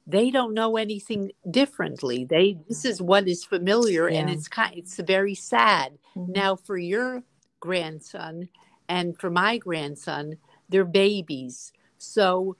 they 0.07 0.31
don't 0.31 0.53
know 0.53 0.77
anything 0.77 1.31
differently. 1.51 2.23
They 2.23 2.57
this 2.67 2.85
is 2.85 3.01
what 3.01 3.27
is 3.27 3.43
familiar 3.43 4.09
yeah. 4.09 4.19
and 4.19 4.29
it's 4.29 4.47
kind 4.47 4.73
it's 4.75 4.97
very 4.97 5.35
sad. 5.35 5.97
Mm-hmm. 6.15 6.31
now 6.31 6.55
for 6.55 6.77
your 6.77 7.23
grandson 7.59 8.49
and 8.87 9.19
for 9.19 9.29
my 9.29 9.57
grandson 9.57 10.37
they're 10.69 10.85
babies. 10.85 11.73
So 11.97 12.55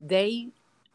they 0.00 0.48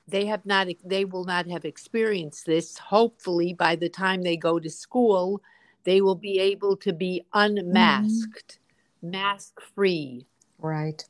they 0.07 0.25
have 0.25 0.45
not 0.45 0.67
they 0.83 1.05
will 1.05 1.23
not 1.23 1.47
have 1.47 1.65
experienced 1.65 2.45
this. 2.45 2.77
Hopefully 2.77 3.53
by 3.53 3.75
the 3.75 3.89
time 3.89 4.21
they 4.21 4.37
go 4.37 4.59
to 4.59 4.69
school 4.69 5.41
they 5.85 6.01
will 6.01 6.15
be 6.15 6.39
able 6.39 6.77
to 6.77 6.93
be 6.93 7.21
unmasked 7.33 8.59
mm-hmm. 9.03 9.11
mask 9.11 9.59
free 9.75 10.25
right. 10.59 11.05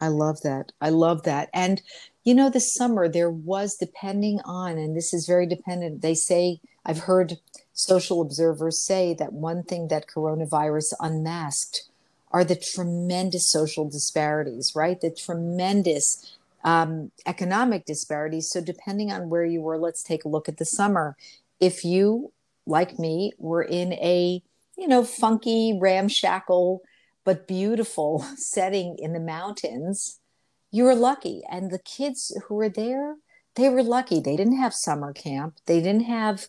I 0.00 0.08
love 0.08 0.40
that. 0.42 0.72
I 0.80 0.90
love 0.90 1.22
that. 1.22 1.48
And 1.54 1.82
you 2.26 2.34
know, 2.34 2.50
this 2.50 2.74
summer 2.74 3.08
there 3.08 3.30
was, 3.30 3.76
depending 3.76 4.40
on, 4.44 4.78
and 4.78 4.96
this 4.96 5.14
is 5.14 5.28
very 5.28 5.46
dependent, 5.46 6.02
they 6.02 6.14
say, 6.14 6.58
I've 6.84 6.98
heard 6.98 7.38
social 7.72 8.20
observers 8.20 8.82
say 8.82 9.14
that 9.14 9.32
one 9.32 9.62
thing 9.62 9.86
that 9.88 10.08
coronavirus 10.08 10.94
unmasked 10.98 11.84
are 12.32 12.42
the 12.42 12.56
tremendous 12.56 13.46
social 13.46 13.88
disparities, 13.88 14.74
right? 14.74 15.00
The 15.00 15.12
tremendous 15.12 16.36
um, 16.64 17.12
economic 17.26 17.84
disparities. 17.84 18.50
So, 18.50 18.60
depending 18.60 19.12
on 19.12 19.30
where 19.30 19.44
you 19.44 19.60
were, 19.60 19.78
let's 19.78 20.02
take 20.02 20.24
a 20.24 20.28
look 20.28 20.48
at 20.48 20.56
the 20.56 20.64
summer. 20.64 21.16
If 21.60 21.84
you, 21.84 22.32
like 22.66 22.98
me, 22.98 23.34
were 23.38 23.62
in 23.62 23.92
a 23.92 24.42
you 24.76 24.88
know 24.88 25.04
funky, 25.04 25.78
ramshackle 25.80 26.82
but 27.24 27.46
beautiful 27.46 28.24
setting 28.36 28.96
in 28.98 29.12
the 29.12 29.20
mountains, 29.20 30.18
you 30.76 30.84
were 30.84 30.94
lucky. 30.94 31.42
And 31.50 31.70
the 31.70 31.78
kids 31.78 32.36
who 32.46 32.54
were 32.54 32.68
there, 32.68 33.16
they 33.54 33.70
were 33.70 33.82
lucky. 33.82 34.20
They 34.20 34.36
didn't 34.36 34.60
have 34.60 34.74
summer 34.74 35.12
camp, 35.12 35.54
they 35.64 35.80
didn't 35.80 36.04
have 36.04 36.48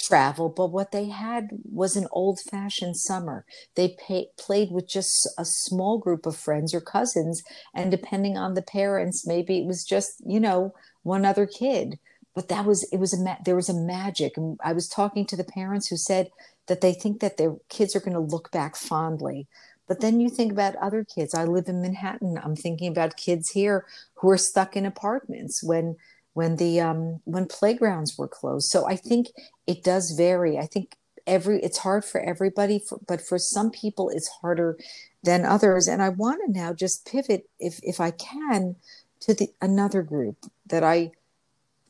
travel, 0.00 0.48
but 0.48 0.70
what 0.70 0.92
they 0.92 1.06
had 1.08 1.48
was 1.64 1.96
an 1.96 2.06
old 2.12 2.38
fashioned 2.38 2.96
summer. 2.96 3.44
They 3.74 3.96
pay, 4.06 4.28
played 4.38 4.70
with 4.70 4.86
just 4.86 5.28
a 5.38 5.44
small 5.44 5.98
group 5.98 6.26
of 6.26 6.36
friends 6.36 6.74
or 6.74 6.80
cousins, 6.80 7.42
and 7.74 7.90
depending 7.90 8.36
on 8.36 8.54
the 8.54 8.62
parents, 8.62 9.26
maybe 9.26 9.58
it 9.58 9.66
was 9.66 9.82
just, 9.84 10.22
you 10.24 10.38
know, 10.38 10.74
one 11.02 11.24
other 11.24 11.46
kid. 11.46 11.98
But 12.34 12.48
that 12.48 12.64
was, 12.64 12.84
it 12.92 12.98
was 12.98 13.12
a, 13.14 13.38
there 13.44 13.56
was 13.56 13.68
a 13.68 13.74
magic. 13.74 14.36
And 14.36 14.58
I 14.62 14.72
was 14.72 14.88
talking 14.88 15.24
to 15.26 15.36
the 15.36 15.44
parents 15.44 15.88
who 15.88 15.96
said 15.96 16.30
that 16.66 16.80
they 16.80 16.92
think 16.92 17.20
that 17.20 17.38
their 17.38 17.56
kids 17.68 17.96
are 17.96 18.00
going 18.00 18.14
to 18.14 18.20
look 18.20 18.50
back 18.50 18.76
fondly 18.76 19.46
but 19.86 20.00
then 20.00 20.20
you 20.20 20.30
think 20.30 20.52
about 20.52 20.76
other 20.76 21.04
kids. 21.04 21.34
I 21.34 21.44
live 21.44 21.68
in 21.68 21.82
Manhattan. 21.82 22.38
I'm 22.42 22.56
thinking 22.56 22.90
about 22.90 23.16
kids 23.16 23.50
here 23.50 23.86
who 24.14 24.30
are 24.30 24.38
stuck 24.38 24.76
in 24.76 24.86
apartments 24.86 25.62
when 25.62 25.96
when 26.32 26.56
the 26.56 26.80
um, 26.80 27.20
when 27.24 27.46
playgrounds 27.46 28.18
were 28.18 28.28
closed. 28.28 28.68
So 28.70 28.86
I 28.86 28.96
think 28.96 29.28
it 29.66 29.84
does 29.84 30.12
vary. 30.12 30.58
I 30.58 30.66
think 30.66 30.96
every 31.26 31.60
it's 31.62 31.78
hard 31.78 32.04
for 32.04 32.20
everybody, 32.20 32.78
for, 32.78 32.98
but 33.06 33.20
for 33.20 33.38
some 33.38 33.70
people 33.70 34.10
it's 34.10 34.28
harder 34.28 34.78
than 35.22 35.44
others. 35.44 35.86
And 35.88 36.02
I 36.02 36.08
want 36.10 36.40
to 36.44 36.52
now 36.52 36.72
just 36.72 37.06
pivot, 37.06 37.48
if 37.60 37.80
if 37.82 38.00
I 38.00 38.10
can, 38.10 38.76
to 39.20 39.34
the 39.34 39.48
another 39.60 40.02
group 40.02 40.36
that 40.66 40.82
I 40.82 41.12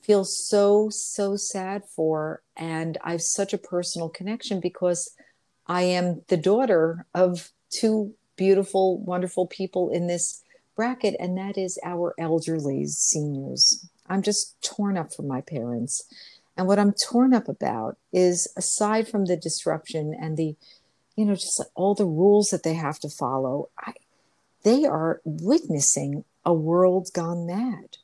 feel 0.03 0.25
so 0.25 0.91
so 0.91 1.37
sad 1.37 1.85
for, 1.87 2.43
and 2.57 2.99
I 3.03 3.13
have 3.13 3.23
such 3.23 3.53
a 3.55 3.59
personal 3.59 4.09
connection 4.09 4.61
because 4.61 5.15
I 5.67 5.83
am 5.83 6.23
the 6.29 6.37
daughter 6.37 7.07
of 7.15 7.51
two 7.75 8.15
beautiful, 8.37 8.99
wonderful 8.99 9.47
people 9.47 9.91
in 9.91 10.07
this 10.07 10.43
bracket, 10.77 11.15
and 11.19 11.37
that 11.39 11.57
is 11.57 11.79
our 11.85 12.15
elderly 12.19 12.87
seniors. 12.87 13.89
I'm 14.09 14.23
just 14.23 14.61
torn 14.63 14.97
up 14.97 15.13
for 15.15 15.23
my 15.23 15.41
parents. 15.41 16.05
And 16.57 16.67
what 16.67 16.79
I'm 16.79 16.93
torn 16.93 17.35
up 17.35 17.49
about 17.49 17.97
is 18.13 18.49
aside 18.57 19.09
from 19.09 19.27
the 19.27 19.37
disruption 19.37 20.15
and 20.19 20.37
the, 20.37 20.57
you 21.17 21.25
know, 21.25 21.35
just 21.35 21.61
all 21.75 21.95
the 21.95 22.05
rules 22.05 22.51
that 22.51 22.63
they 22.63 22.75
have 22.75 22.99
to 23.01 23.09
follow, 23.09 23.71
I, 23.79 23.95
they 24.63 24.85
are 24.85 25.21
witnessing 25.25 26.25
a 26.45 26.53
world 26.53 27.11
gone 27.13 27.47
mad. 27.47 27.99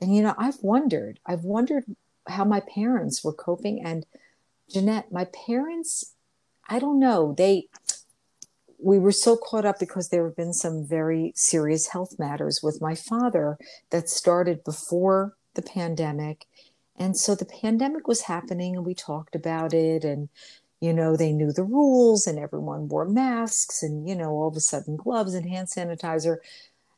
And, 0.00 0.14
you 0.14 0.22
know, 0.22 0.34
I've 0.38 0.62
wondered, 0.62 1.20
I've 1.26 1.44
wondered 1.44 1.84
how 2.26 2.44
my 2.44 2.60
parents 2.60 3.22
were 3.22 3.32
coping. 3.32 3.84
And 3.84 4.06
Jeanette, 4.70 5.12
my 5.12 5.26
parents, 5.46 6.12
I 6.68 6.78
don't 6.78 6.98
know, 6.98 7.34
they, 7.36 7.68
we 8.82 8.98
were 8.98 9.12
so 9.12 9.36
caught 9.36 9.64
up 9.64 9.78
because 9.78 10.08
there 10.08 10.24
have 10.24 10.36
been 10.36 10.52
some 10.52 10.86
very 10.86 11.32
serious 11.34 11.88
health 11.88 12.18
matters 12.18 12.60
with 12.62 12.80
my 12.80 12.94
father 12.94 13.58
that 13.90 14.08
started 14.08 14.64
before 14.64 15.36
the 15.54 15.62
pandemic. 15.62 16.46
And 16.96 17.16
so 17.16 17.34
the 17.34 17.44
pandemic 17.44 18.06
was 18.06 18.22
happening 18.22 18.76
and 18.76 18.84
we 18.84 18.94
talked 18.94 19.34
about 19.34 19.72
it 19.72 20.04
and 20.04 20.28
you 20.80 20.92
know 20.92 21.16
they 21.16 21.32
knew 21.32 21.52
the 21.52 21.62
rules 21.62 22.26
and 22.26 22.38
everyone 22.38 22.88
wore 22.88 23.08
masks 23.08 23.82
and 23.82 24.08
you 24.08 24.14
know 24.14 24.30
all 24.30 24.48
of 24.48 24.56
a 24.56 24.60
sudden 24.60 24.96
gloves 24.96 25.32
and 25.32 25.48
hand 25.48 25.68
sanitizer 25.68 26.38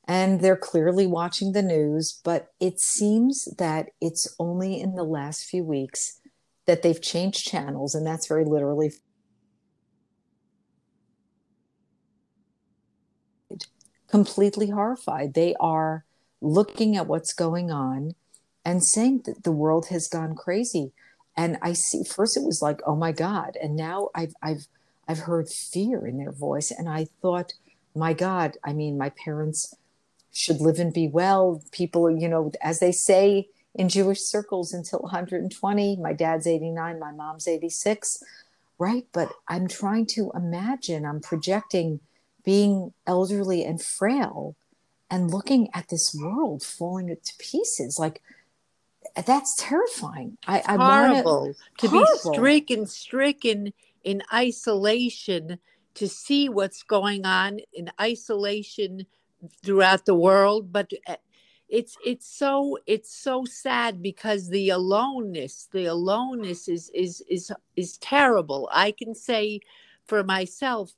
and 0.08 0.40
they're 0.40 0.56
clearly 0.56 1.06
watching 1.06 1.52
the 1.52 1.62
news 1.62 2.20
but 2.24 2.52
it 2.58 2.80
seems 2.80 3.44
that 3.58 3.90
it's 4.00 4.34
only 4.40 4.80
in 4.80 4.94
the 4.96 5.04
last 5.04 5.44
few 5.44 5.62
weeks 5.62 6.20
that 6.66 6.82
they've 6.82 7.00
changed 7.00 7.46
channels, 7.46 7.94
and 7.94 8.06
that's 8.06 8.26
very 8.26 8.44
literally 8.44 8.92
completely 14.08 14.70
horrified. 14.70 15.34
They 15.34 15.54
are 15.60 16.04
looking 16.40 16.96
at 16.96 17.06
what's 17.06 17.32
going 17.32 17.70
on 17.70 18.14
and 18.64 18.82
saying 18.82 19.22
that 19.26 19.44
the 19.44 19.52
world 19.52 19.86
has 19.88 20.08
gone 20.08 20.34
crazy. 20.34 20.92
And 21.36 21.58
I 21.62 21.72
see 21.72 22.04
first 22.04 22.36
it 22.36 22.44
was 22.44 22.62
like, 22.62 22.80
oh 22.86 22.96
my 22.96 23.12
God. 23.12 23.56
And 23.62 23.76
now 23.76 24.10
I've 24.14 24.34
I've 24.42 24.66
I've 25.08 25.20
heard 25.20 25.48
fear 25.48 26.06
in 26.06 26.18
their 26.18 26.32
voice. 26.32 26.70
And 26.70 26.88
I 26.88 27.06
thought, 27.22 27.54
my 27.94 28.12
God, 28.12 28.56
I 28.64 28.72
mean, 28.72 28.98
my 28.98 29.10
parents 29.10 29.74
should 30.32 30.60
live 30.60 30.78
and 30.78 30.92
be 30.92 31.08
well. 31.08 31.62
People, 31.70 32.10
you 32.10 32.28
know, 32.28 32.52
as 32.62 32.80
they 32.80 32.92
say 32.92 33.48
in 33.76 33.88
Jewish 33.88 34.20
circles 34.20 34.72
until 34.72 34.98
120. 35.00 35.96
My 35.96 36.12
dad's 36.12 36.46
89, 36.46 36.98
my 36.98 37.12
mom's 37.12 37.46
86, 37.46 38.22
right? 38.78 39.06
But 39.12 39.30
I'm 39.48 39.68
trying 39.68 40.06
to 40.06 40.32
imagine, 40.34 41.04
I'm 41.04 41.20
projecting 41.20 42.00
being 42.46 42.94
elderly 43.06 43.64
and 43.64 43.82
frail 43.82 44.56
and 45.10 45.30
looking 45.30 45.68
at 45.74 45.88
this 45.88 46.14
world 46.14 46.62
falling 46.62 47.08
to 47.08 47.32
pieces. 47.38 47.98
Like, 47.98 48.22
that's 49.26 49.54
terrifying. 49.56 50.38
I, 50.46 50.62
I 50.64 50.76
horrible 50.76 51.40
wanna, 51.40 51.54
to 51.78 51.88
horrible. 51.88 52.32
be 52.32 52.38
stricken, 52.38 52.86
stricken 52.86 53.72
in 54.04 54.22
isolation, 54.32 55.58
to 55.94 56.08
see 56.08 56.48
what's 56.48 56.82
going 56.82 57.26
on 57.26 57.58
in 57.72 57.90
isolation 58.00 59.06
throughout 59.64 60.04
the 60.06 60.14
world, 60.14 60.72
but 60.72 60.92
uh, 61.06 61.16
it's 61.68 61.96
it's 62.04 62.28
so 62.28 62.78
it's 62.86 63.12
so 63.12 63.44
sad 63.44 64.00
because 64.00 64.48
the 64.48 64.70
aloneness 64.70 65.68
the 65.72 65.86
aloneness 65.86 66.68
is 66.68 66.90
is 66.94 67.24
is 67.28 67.50
is 67.74 67.98
terrible 67.98 68.68
i 68.72 68.92
can 68.92 69.12
say 69.12 69.58
for 70.06 70.22
myself 70.22 70.92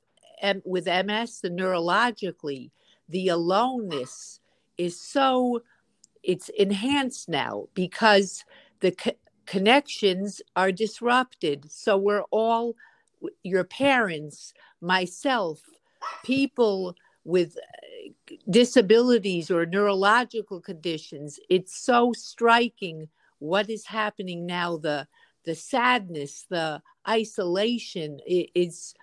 with 0.65 0.85
ms 0.85 1.41
the 1.41 1.49
neurologically 1.49 2.71
the 3.09 3.27
aloneness 3.27 4.39
is 4.77 4.99
so 4.99 5.61
it's 6.23 6.49
enhanced 6.49 7.29
now 7.29 7.67
because 7.73 8.43
the 8.81 8.91
co- 8.91 9.11
connections 9.45 10.41
are 10.55 10.71
disrupted. 10.71 11.71
So 11.71 11.97
we're 11.97 12.23
all 12.31 12.75
your 13.43 13.63
parents 13.63 14.53
myself 14.81 15.59
people 16.23 16.95
with 17.25 17.57
uh, 17.57 18.35
disabilities 18.49 19.51
or 19.51 19.65
neurological 19.65 20.61
conditions 20.61 21.37
it's 21.49 21.77
so 21.77 22.13
striking 22.13 23.09
what 23.39 23.69
is 23.69 23.85
happening 23.85 24.45
now. 24.45 24.77
The 24.77 25.07
the 25.45 25.55
sadness 25.55 26.45
the 26.49 26.81
isolation 27.07 28.19
it, 28.25 28.49
it's 28.53 28.93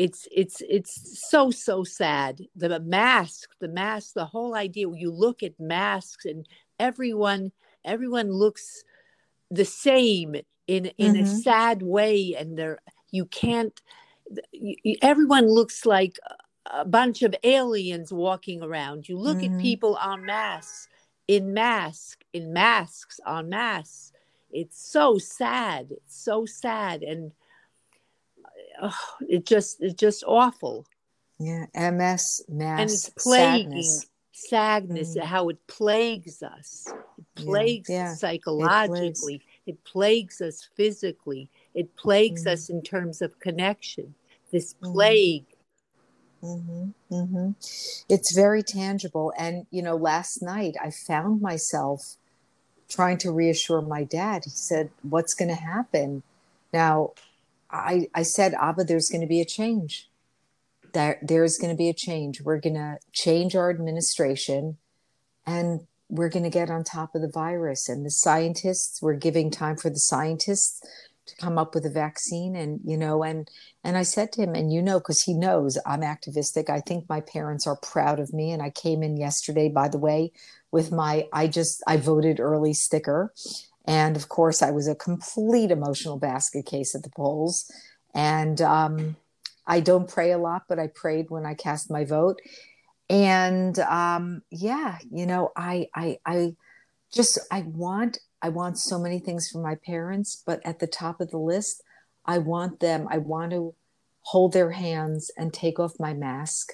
it's 0.00 0.26
it's 0.32 0.62
it's 0.76 0.94
so 1.28 1.50
so 1.50 1.84
sad 1.84 2.40
the 2.56 2.80
mask 2.80 3.50
the 3.60 3.68
mask 3.68 4.14
the 4.14 4.24
whole 4.24 4.54
idea 4.54 4.86
you 4.94 5.10
look 5.10 5.42
at 5.42 5.60
masks 5.60 6.24
and 6.24 6.48
everyone 6.78 7.52
everyone 7.84 8.30
looks 8.32 8.82
the 9.50 9.64
same 9.64 10.34
in 10.66 10.86
in 10.96 11.14
mm-hmm. 11.14 11.24
a 11.24 11.26
sad 11.26 11.82
way 11.82 12.34
and 12.38 12.56
they're 12.56 12.78
you 13.10 13.26
can't 13.26 13.82
everyone 15.02 15.46
looks 15.48 15.84
like 15.84 16.18
a 16.72 16.84
bunch 16.84 17.22
of 17.22 17.34
aliens 17.42 18.12
walking 18.12 18.62
around. 18.62 19.08
You 19.08 19.18
look 19.18 19.38
mm-hmm. 19.38 19.56
at 19.56 19.60
people 19.60 19.98
en 19.98 20.24
masse, 20.24 20.88
in 21.26 21.52
mask, 21.52 22.22
in 22.32 22.52
masks, 22.52 23.18
en 23.26 23.48
masse. 23.48 24.12
It's 24.52 24.80
so 24.80 25.18
sad. 25.18 25.88
It's 25.90 26.22
so 26.22 26.46
sad, 26.46 27.02
and 27.02 27.32
oh, 28.82 28.98
it 29.28 29.46
just 29.46 29.78
it's 29.80 29.94
just 29.94 30.24
awful. 30.26 30.86
Yeah, 31.38 31.66
MS, 31.74 32.44
mass, 32.48 32.80
and 32.80 32.90
it's 32.90 33.08
plaguing 33.10 33.82
sadness. 33.82 34.06
sadness 34.32 35.16
mm-hmm. 35.16 35.26
How 35.26 35.48
it 35.48 35.66
plagues 35.66 36.42
us. 36.42 36.86
It 37.18 37.24
plagues 37.34 37.88
yeah, 37.88 38.08
yeah. 38.08 38.14
psychologically. 38.14 39.42
It 39.66 39.82
plagues. 39.84 40.40
it 40.40 40.40
plagues. 40.40 40.40
us 40.40 40.68
physically. 40.76 41.50
It 41.74 41.96
plagues 41.96 42.42
mm-hmm. 42.42 42.52
us 42.52 42.68
in 42.68 42.82
terms 42.82 43.22
of 43.22 43.38
connection. 43.40 44.14
This 44.50 44.74
mm-hmm. 44.74 44.92
plague 44.92 45.46
Mm-hmm, 46.42 47.14
mm-hmm. 47.14 47.50
It's 48.08 48.34
very 48.34 48.62
tangible. 48.62 49.32
And, 49.36 49.66
you 49.70 49.82
know, 49.82 49.96
last 49.96 50.42
night 50.42 50.76
I 50.82 50.90
found 50.90 51.42
myself 51.42 52.16
trying 52.88 53.18
to 53.18 53.30
reassure 53.30 53.82
my 53.82 54.04
dad. 54.04 54.44
He 54.44 54.50
said, 54.50 54.90
What's 55.02 55.34
going 55.34 55.48
to 55.48 55.54
happen? 55.54 56.22
Now, 56.72 57.12
I, 57.70 58.08
I 58.14 58.22
said, 58.22 58.54
Abba, 58.54 58.84
there's 58.84 59.08
going 59.08 59.20
to 59.20 59.26
be 59.26 59.40
a 59.40 59.44
change. 59.44 60.10
There, 60.92 61.18
there's 61.22 61.58
going 61.58 61.72
to 61.72 61.76
be 61.76 61.88
a 61.88 61.94
change. 61.94 62.40
We're 62.40 62.60
going 62.60 62.74
to 62.74 62.98
change 63.12 63.54
our 63.54 63.70
administration 63.70 64.78
and 65.46 65.86
we're 66.08 66.28
going 66.28 66.42
to 66.42 66.50
get 66.50 66.70
on 66.70 66.82
top 66.82 67.14
of 67.14 67.22
the 67.22 67.30
virus. 67.32 67.88
And 67.88 68.04
the 68.04 68.10
scientists, 68.10 69.00
we're 69.00 69.14
giving 69.14 69.50
time 69.50 69.76
for 69.76 69.88
the 69.88 70.00
scientists 70.00 70.82
to 71.30 71.36
come 71.36 71.58
up 71.58 71.74
with 71.74 71.86
a 71.86 71.90
vaccine 71.90 72.56
and 72.56 72.80
you 72.84 72.96
know 72.96 73.22
and 73.22 73.48
and 73.84 73.96
i 73.96 74.02
said 74.02 74.32
to 74.32 74.42
him 74.42 74.54
and 74.54 74.72
you 74.72 74.82
know 74.82 74.98
because 74.98 75.22
he 75.22 75.34
knows 75.34 75.78
i'm 75.86 76.02
activistic 76.02 76.68
i 76.68 76.80
think 76.80 77.08
my 77.08 77.20
parents 77.20 77.66
are 77.66 77.76
proud 77.76 78.18
of 78.18 78.32
me 78.32 78.50
and 78.50 78.62
i 78.62 78.70
came 78.70 79.02
in 79.02 79.16
yesterday 79.16 79.68
by 79.68 79.88
the 79.88 79.98
way 79.98 80.32
with 80.72 80.90
my 80.90 81.26
i 81.32 81.46
just 81.46 81.82
i 81.86 81.96
voted 81.96 82.40
early 82.40 82.72
sticker 82.72 83.32
and 83.86 84.16
of 84.16 84.28
course 84.28 84.62
i 84.62 84.70
was 84.70 84.88
a 84.88 84.94
complete 84.94 85.70
emotional 85.70 86.18
basket 86.18 86.66
case 86.66 86.94
at 86.94 87.02
the 87.02 87.10
polls. 87.10 87.70
And 88.14 88.60
um, 88.60 89.16
i 89.66 89.80
don't 89.80 90.08
pray 90.08 90.32
a 90.32 90.38
lot 90.38 90.62
but 90.68 90.78
i 90.78 90.88
prayed 90.88 91.30
when 91.30 91.46
i 91.46 91.54
cast 91.54 91.90
my 91.90 92.04
vote. 92.04 92.40
And 93.08 93.78
um, 93.80 94.42
yeah 94.50 94.98
you 95.10 95.26
know 95.26 95.52
i 95.56 95.88
i 95.94 96.18
i 96.24 96.54
just 97.12 97.38
i 97.50 97.62
want 97.62 98.18
I 98.42 98.48
want 98.48 98.78
so 98.78 98.98
many 98.98 99.18
things 99.18 99.50
for 99.50 99.58
my 99.58 99.74
parents, 99.74 100.42
but 100.46 100.60
at 100.64 100.78
the 100.78 100.86
top 100.86 101.20
of 101.20 101.30
the 101.30 101.38
list, 101.38 101.82
I 102.24 102.38
want 102.38 102.80
them, 102.80 103.06
I 103.10 103.18
want 103.18 103.52
to 103.52 103.74
hold 104.22 104.52
their 104.52 104.70
hands 104.70 105.30
and 105.36 105.52
take 105.52 105.78
off 105.78 105.98
my 105.98 106.14
mask 106.14 106.72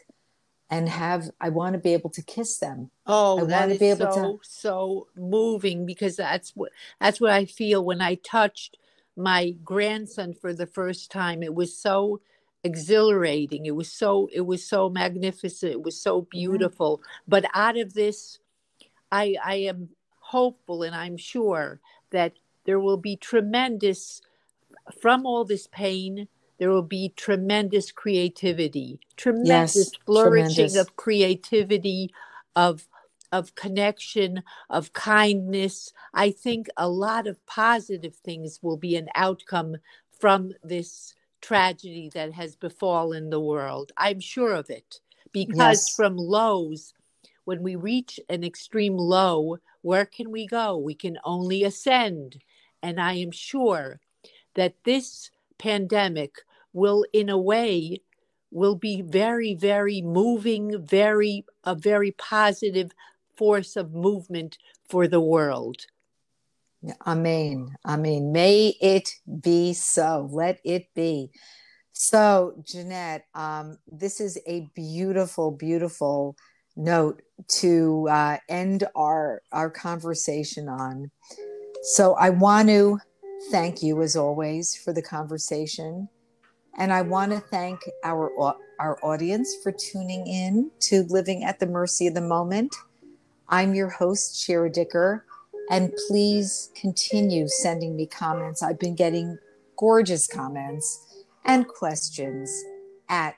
and 0.71 0.89
have 0.89 1.31
I 1.41 1.51
want 1.51 1.75
to 1.75 1.79
be 1.79 1.93
able 1.93 2.11
to 2.11 2.23
kiss 2.23 2.59
them. 2.59 2.91
Oh, 3.07 3.43
I 3.43 3.45
that 3.45 3.71
is 3.71 3.79
be 3.79 3.87
able 3.87 4.13
so 4.13 4.23
to... 4.23 4.39
so 4.43 5.07
moving 5.17 5.87
because 5.87 6.17
that's 6.17 6.55
what 6.57 6.73
that's 7.01 7.21
what 7.21 7.31
I 7.31 7.45
feel 7.45 7.85
when 7.85 8.01
I 8.01 8.17
touched 8.17 8.77
my 9.17 9.53
grandson 9.65 10.35
for 10.35 10.53
the 10.53 10.67
first 10.67 11.11
time. 11.11 11.43
It 11.43 11.55
was 11.55 11.77
so 11.77 12.21
exhilarating. 12.65 13.67
It 13.67 13.77
was 13.77 13.93
so 13.93 14.29
it 14.33 14.43
was 14.43 14.67
so 14.67 14.89
magnificent. 14.89 15.73
It 15.73 15.83
was 15.83 16.01
so 16.01 16.23
mm-hmm. 16.23 16.31
beautiful. 16.31 17.01
Yeah. 17.01 17.11
But 17.29 17.45
out 17.55 17.79
of 17.79 17.95
this, 17.95 18.39
I 19.13 19.37
I 19.45 19.55
am 19.57 19.91
hopeful 20.19 20.83
and 20.83 20.95
I'm 20.95 21.17
sure 21.17 21.81
that 22.11 22.33
there 22.65 22.81
will 22.81 22.97
be 22.97 23.17
tremendous, 23.17 24.21
from 25.01 25.25
all 25.25 25.45
this 25.45 25.69
pain, 25.69 26.27
there 26.59 26.71
will 26.71 26.83
be 26.83 27.13
tremendous 27.17 27.93
creativity, 27.93 29.01
tremendous 29.17 29.91
yes, 29.91 29.93
flourishing 30.07 30.67
tremendous. 30.67 30.77
of 30.77 30.97
creativity, 30.97 32.13
of 32.55 32.89
of 33.33 33.55
connection, 33.55 34.43
of 34.71 34.93
kindness. 34.93 35.93
I 36.15 36.31
think 36.31 36.69
a 36.77 36.89
lot 36.89 37.27
of 37.27 37.45
positive 37.47 38.15
things 38.15 38.61
will 38.63 38.77
be 38.77 38.97
an 38.97 39.09
outcome 39.15 39.77
from 40.19 40.53
this 40.63 41.15
tragedy 41.41 42.11
that 42.15 42.33
has 42.33 42.57
befallen 42.57 43.31
the 43.31 43.41
world. 43.41 43.93
I'm 43.97 44.21
sure 44.21 44.55
of 44.55 44.71
it 44.71 45.01
because 45.33 45.89
yes. 45.89 45.95
from 45.95 46.17
lows, 46.17 46.95
when 47.45 47.63
we 47.63 47.77
reach 47.77 48.19
an 48.29 48.43
extreme 48.43 48.97
low, 48.97 49.59
where 49.83 50.07
can 50.07 50.31
we 50.31 50.47
go? 50.47 50.77
We 50.77 50.95
can 50.95 51.19
only 51.25 51.63
ascend. 51.63 52.41
And 52.83 53.01
I 53.01 53.15
am 53.15 53.31
sure 53.31 54.01
that 54.55 54.75
this 54.85 55.31
pandemic 55.59 56.37
will, 56.73 57.05
in 57.13 57.29
a 57.29 57.39
way, 57.39 58.01
will 58.51 58.77
be 58.77 59.03
very, 59.03 59.55
very 59.55 60.03
moving, 60.03 60.85
very, 60.85 61.45
a 61.65 61.75
very 61.75 62.13
positive 62.13 62.93
force 63.37 63.77
of 63.77 63.93
movement 63.93 64.59
for 64.89 65.09
the 65.09 65.21
world. 65.21 65.87
Amen. 67.07 67.75
Amen. 67.85 68.33
May 68.33 68.75
it 68.81 69.11
be 69.43 69.73
so. 69.73 70.29
Let 70.31 70.61
it 70.65 70.87
be. 70.95 71.31
So, 71.93 72.63
Jeanette, 72.65 73.25
um, 73.35 73.79
this 73.91 74.21
is 74.21 74.39
a 74.47 74.69
beautiful, 74.75 75.51
beautiful 75.51 76.37
note 76.77 77.23
to 77.49 78.07
uh, 78.11 78.37
end 78.49 78.85
our 78.95 79.43
our 79.51 79.71
conversation 79.71 80.69
on. 80.69 81.11
So 81.83 82.15
I 82.15 82.31
want 82.31 82.69
to 82.69 82.99
thank 83.51 83.83
you 83.83 84.03
as 84.03 84.17
always 84.17 84.77
for 84.77 84.93
the 84.93 85.03
conversation, 85.03 86.09
and 86.77 86.93
I 86.93 87.03
want 87.03 87.33
to 87.33 87.41
thank 87.41 87.81
our 88.05 88.31
our 88.79 88.99
audience 89.03 89.55
for 89.63 89.73
tuning 89.73 90.27
in 90.27 90.71
to 90.81 91.05
Living 91.05 91.45
at 91.45 91.61
the 91.61 91.67
Mercy 91.67 92.07
of 92.07 92.15
the 92.15 92.21
Moment. 92.21 92.75
I'm 93.49 93.75
your 93.75 93.89
host, 93.89 94.43
Shira 94.43 94.71
Dicker, 94.71 95.25
And 95.71 95.93
please 96.09 96.71
continue 96.75 97.49
sending 97.49 97.97
me 97.97 98.07
comments. 98.07 98.63
I've 98.63 98.79
been 98.79 98.95
getting 98.95 99.39
gorgeous 99.77 100.27
comments 100.27 101.25
and 101.45 101.67
questions 101.67 102.51
at 103.09 103.37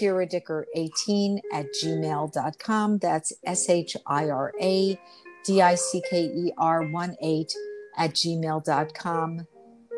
shiradicker18 0.00 1.40
at 1.52 1.66
gmail.com. 1.82 2.98
That's 2.98 3.32
S 3.44 3.68
H 3.68 3.96
I 4.06 4.30
R 4.30 4.52
A 4.60 4.98
D 5.44 5.62
I 5.62 5.74
C 5.74 6.02
K 6.08 6.24
E 6.24 6.52
R 6.58 6.82
1 6.90 7.16
8 7.20 7.54
at 7.96 8.14
gmail.com. 8.14 9.46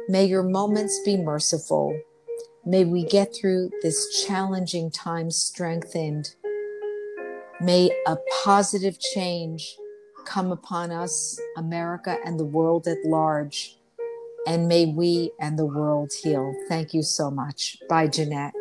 May 0.08 0.24
your 0.24 0.42
moments 0.42 1.00
be 1.04 1.16
merciful. 1.16 1.98
May 2.64 2.84
we 2.84 3.04
get 3.04 3.34
through 3.34 3.70
this 3.82 4.24
challenging 4.24 4.90
time 4.90 5.30
strengthened. 5.30 6.34
May 7.60 7.90
a 8.06 8.16
positive 8.44 8.98
change 8.98 9.76
come 10.26 10.52
upon 10.52 10.90
us, 10.90 11.40
America, 11.56 12.18
and 12.24 12.38
the 12.38 12.44
world 12.44 12.86
at 12.86 12.98
large. 13.04 13.78
And 14.46 14.68
may 14.68 14.86
we 14.86 15.32
and 15.40 15.58
the 15.58 15.66
world 15.66 16.12
heal. 16.22 16.54
Thank 16.68 16.92
you 16.94 17.02
so 17.02 17.30
much. 17.30 17.78
Bye, 17.88 18.08
Jeanette. 18.08 18.52